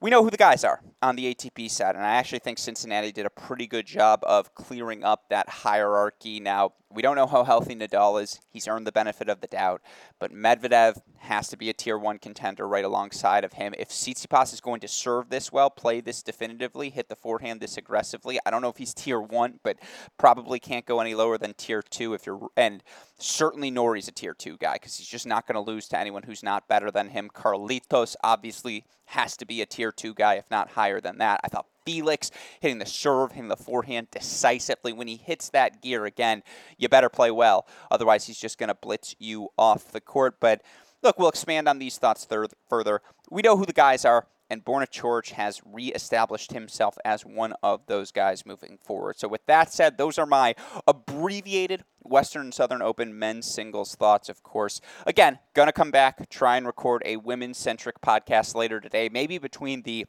we 0.02 0.10
know 0.10 0.24
who 0.24 0.30
the 0.30 0.38
guys 0.38 0.64
are 0.64 0.82
on 1.02 1.16
the 1.16 1.34
ATP 1.34 1.70
side, 1.72 1.96
and 1.96 2.04
I 2.04 2.16
actually 2.16 2.40
think 2.40 2.58
Cincinnati 2.58 3.12
did 3.12 3.26
a 3.26 3.30
pretty 3.30 3.68
good 3.68 3.86
job 3.86 4.20
of 4.24 4.54
clearing 4.54 5.04
up 5.04 5.30
that 5.30 5.48
hierarchy. 5.48 6.40
Now, 6.40 6.74
we 6.92 7.02
don't 7.02 7.16
know 7.16 7.28
how 7.28 7.44
healthy 7.44 7.76
Nadal 7.76 8.22
is. 8.22 8.40
He's 8.50 8.68
earned 8.68 8.88
the 8.88 8.92
benefit 8.92 9.30
of 9.30 9.42
the 9.42 9.48
doubt, 9.48 9.82
but 10.20 10.34
Medvedev 10.34 11.00
has 11.20 11.48
to 11.50 11.58
be 11.58 11.70
a 11.70 11.74
tier 11.74 11.98
one 11.98 12.18
contender 12.18 12.68
right 12.68 12.84
alongside 12.84 13.44
of 13.44 13.54
him. 13.54 13.76
If 13.78 13.90
Tsitsipas 13.90 14.54
is 14.54 14.60
going 14.60 14.80
to 14.82 14.88
serve 14.88 15.30
this 15.30 15.52
well, 15.52 15.70
play 15.70 16.02
this 16.02 16.24
definitively, 16.24 16.90
hit 16.90 17.08
the 17.08 17.16
forehand 17.16 17.62
this 17.62 17.78
aggressively, 17.78 18.40
I 18.46 18.50
don't 18.50 18.62
know 18.62 18.70
if 18.70 18.78
he's 18.78 18.94
tier 18.94 19.22
one, 19.22 19.60
but 19.64 19.78
probably 20.18 20.60
can't 20.60 20.86
go 20.86 21.00
any 21.00 21.14
lower 21.14 21.38
than 21.38 21.54
tier 21.54 21.84
two 21.84 22.14
if 22.14 22.26
you're 22.26 22.50
and 22.58 22.84
certainly 23.20 23.70
Norrie's 23.70 24.08
a 24.08 24.12
tier 24.12 24.34
two 24.34 24.58
guy 24.58 24.74
because 24.74 24.98
he's 24.98 25.08
just 25.08 25.28
not 25.28 25.46
going 25.46 25.64
to 25.64 25.72
lose 25.72 25.88
to 25.90 26.00
anyone 26.00 26.24
who's 26.24 26.42
not 26.42 26.68
better 26.68 26.90
than 26.90 27.10
him. 27.10 27.30
Carlitos 27.30 28.16
obviously 28.24 28.86
has 29.06 29.36
to 29.38 29.46
be 29.46 29.62
a 29.62 29.66
tier 29.66 29.92
two 29.92 30.14
guy, 30.14 30.36
if 30.36 30.50
not 30.50 30.72
higher 30.72 30.89
than 31.02 31.18
that. 31.20 31.40
I 31.44 31.48
thought 31.48 31.68
Felix 31.86 32.32
hitting 32.60 32.80
the 32.80 32.86
serve, 32.86 33.32
hitting 33.32 33.50
the 33.50 33.56
forehand 33.56 34.08
decisively. 34.12 34.94
When 34.94 35.08
he 35.08 35.18
hits 35.18 35.50
that 35.50 35.82
gear 35.82 36.06
again, 36.06 36.44
you 36.78 36.90
better 36.90 37.10
play 37.10 37.32
well. 37.32 37.68
Otherwise, 37.92 38.26
he's 38.28 38.40
just 38.40 38.58
going 38.58 38.70
to 38.70 38.76
blitz 38.76 39.16
you 39.20 39.50
off 39.58 39.92
the 39.92 40.02
court. 40.02 40.40
But 40.40 40.62
look, 41.02 41.20
we'll 41.20 41.30
expand 41.30 41.68
on 41.68 41.80
these 41.80 41.98
thoughts 41.98 42.26
thir- 42.26 42.48
further. 42.68 43.02
We 43.30 43.42
know 43.42 43.58
who 43.58 43.66
the 43.66 43.74
guys 43.74 44.06
are 44.06 44.28
and 44.50 44.66
Borna 44.66 44.88
Coric 44.88 45.32
has 45.32 45.62
reestablished 45.66 46.52
himself 46.52 46.98
as 47.06 47.26
one 47.26 47.54
of 47.62 47.86
those 47.86 48.12
guys 48.12 48.46
moving 48.46 48.80
forward. 48.84 49.20
So, 49.20 49.28
with 49.28 49.46
that 49.46 49.72
said, 49.72 49.98
those 49.98 50.18
are 50.18 50.26
my 50.26 50.56
abbreviated 50.88 51.84
Western 52.02 52.52
Southern 52.52 52.82
Open 52.82 53.18
men's 53.18 53.46
singles 53.46 53.96
thoughts, 53.96 54.30
of 54.30 54.42
course. 54.42 54.82
Again, 55.06 55.40
gonna 55.54 55.72
come 55.72 55.92
back, 55.92 56.30
try 56.30 56.58
and 56.58 56.66
record 56.66 57.04
a 57.06 57.18
women's 57.18 57.58
centric 57.58 58.02
podcast 58.02 58.56
later 58.56 58.80
today, 58.80 59.10
maybe 59.12 59.38
between 59.38 59.84
the 59.84 60.08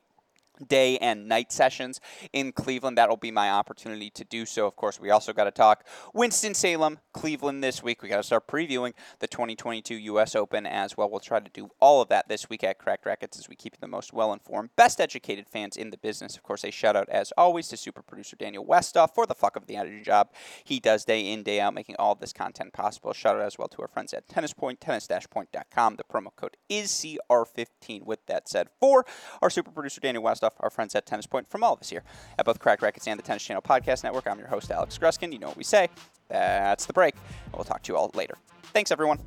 day 0.66 0.98
and 0.98 1.28
night 1.28 1.52
sessions 1.52 2.00
in 2.32 2.52
Cleveland. 2.52 2.98
That'll 2.98 3.16
be 3.16 3.30
my 3.30 3.50
opportunity 3.50 4.10
to 4.10 4.24
do 4.24 4.46
so. 4.46 4.66
Of 4.66 4.76
course, 4.76 5.00
we 5.00 5.10
also 5.10 5.32
got 5.32 5.44
to 5.44 5.50
talk 5.50 5.86
Winston-Salem, 6.14 6.98
Cleveland 7.12 7.62
this 7.62 7.82
week. 7.82 8.02
We 8.02 8.08
got 8.08 8.18
to 8.18 8.22
start 8.22 8.46
previewing 8.46 8.92
the 9.18 9.26
2022 9.26 9.94
U.S. 9.94 10.34
Open 10.34 10.66
as 10.66 10.96
well. 10.96 11.10
We'll 11.10 11.20
try 11.20 11.40
to 11.40 11.50
do 11.50 11.70
all 11.80 12.00
of 12.02 12.08
that 12.08 12.28
this 12.28 12.48
week 12.48 12.64
at 12.64 12.78
Cracked 12.78 13.06
Racquets 13.06 13.38
as 13.38 13.48
we 13.48 13.56
keep 13.56 13.78
the 13.80 13.86
most 13.86 14.12
well-informed, 14.12 14.70
best 14.76 15.00
educated 15.00 15.46
fans 15.48 15.76
in 15.76 15.90
the 15.90 15.98
business. 15.98 16.36
Of 16.36 16.42
course, 16.42 16.64
a 16.64 16.70
shout 16.70 16.96
out 16.96 17.08
as 17.08 17.32
always 17.36 17.68
to 17.68 17.76
super 17.76 18.02
producer 18.02 18.36
Daniel 18.36 18.64
Westoff 18.64 19.14
for 19.14 19.26
the 19.26 19.34
fuck 19.34 19.56
of 19.56 19.66
the 19.66 19.76
editing 19.76 20.04
job 20.04 20.30
he 20.64 20.80
does 20.80 21.04
day 21.04 21.32
in, 21.32 21.42
day 21.42 21.60
out, 21.60 21.74
making 21.74 21.96
all 21.98 22.14
this 22.14 22.32
content 22.32 22.72
possible. 22.72 23.12
Shout 23.12 23.36
out 23.36 23.42
as 23.42 23.58
well 23.58 23.68
to 23.68 23.82
our 23.82 23.88
friends 23.88 24.12
at 24.12 24.28
Tennis 24.28 24.52
Point, 24.52 24.80
tennis-point.com. 24.80 25.96
The 25.96 26.04
promo 26.04 26.34
code 26.36 26.56
is 26.68 26.90
CR15. 26.90 28.04
With 28.04 28.24
that 28.26 28.48
said, 28.48 28.68
for 28.78 29.04
our 29.42 29.50
super 29.50 29.70
producer 29.70 30.00
Daniel 30.00 30.22
Westoff, 30.22 30.49
our 30.60 30.70
friends 30.70 30.94
at 30.94 31.06
Tennis 31.06 31.26
Point 31.26 31.48
from 31.48 31.62
all 31.62 31.74
of 31.74 31.80
us 31.80 31.90
here 31.90 32.02
at 32.38 32.44
both 32.44 32.58
Crack 32.58 32.82
Racquets 32.82 33.06
and 33.06 33.18
the 33.18 33.22
Tennis 33.22 33.42
Channel 33.44 33.62
Podcast 33.62 34.04
Network. 34.04 34.26
I'm 34.26 34.38
your 34.38 34.48
host, 34.48 34.70
Alex 34.70 34.98
Gruskin. 34.98 35.32
You 35.32 35.38
know 35.38 35.48
what 35.48 35.56
we 35.56 35.64
say. 35.64 35.88
That's 36.28 36.86
the 36.86 36.92
break. 36.92 37.14
we'll 37.54 37.64
talk 37.64 37.82
to 37.82 37.92
you 37.92 37.96
all 37.96 38.10
later. 38.14 38.36
Thanks, 38.72 38.90
everyone. 38.90 39.18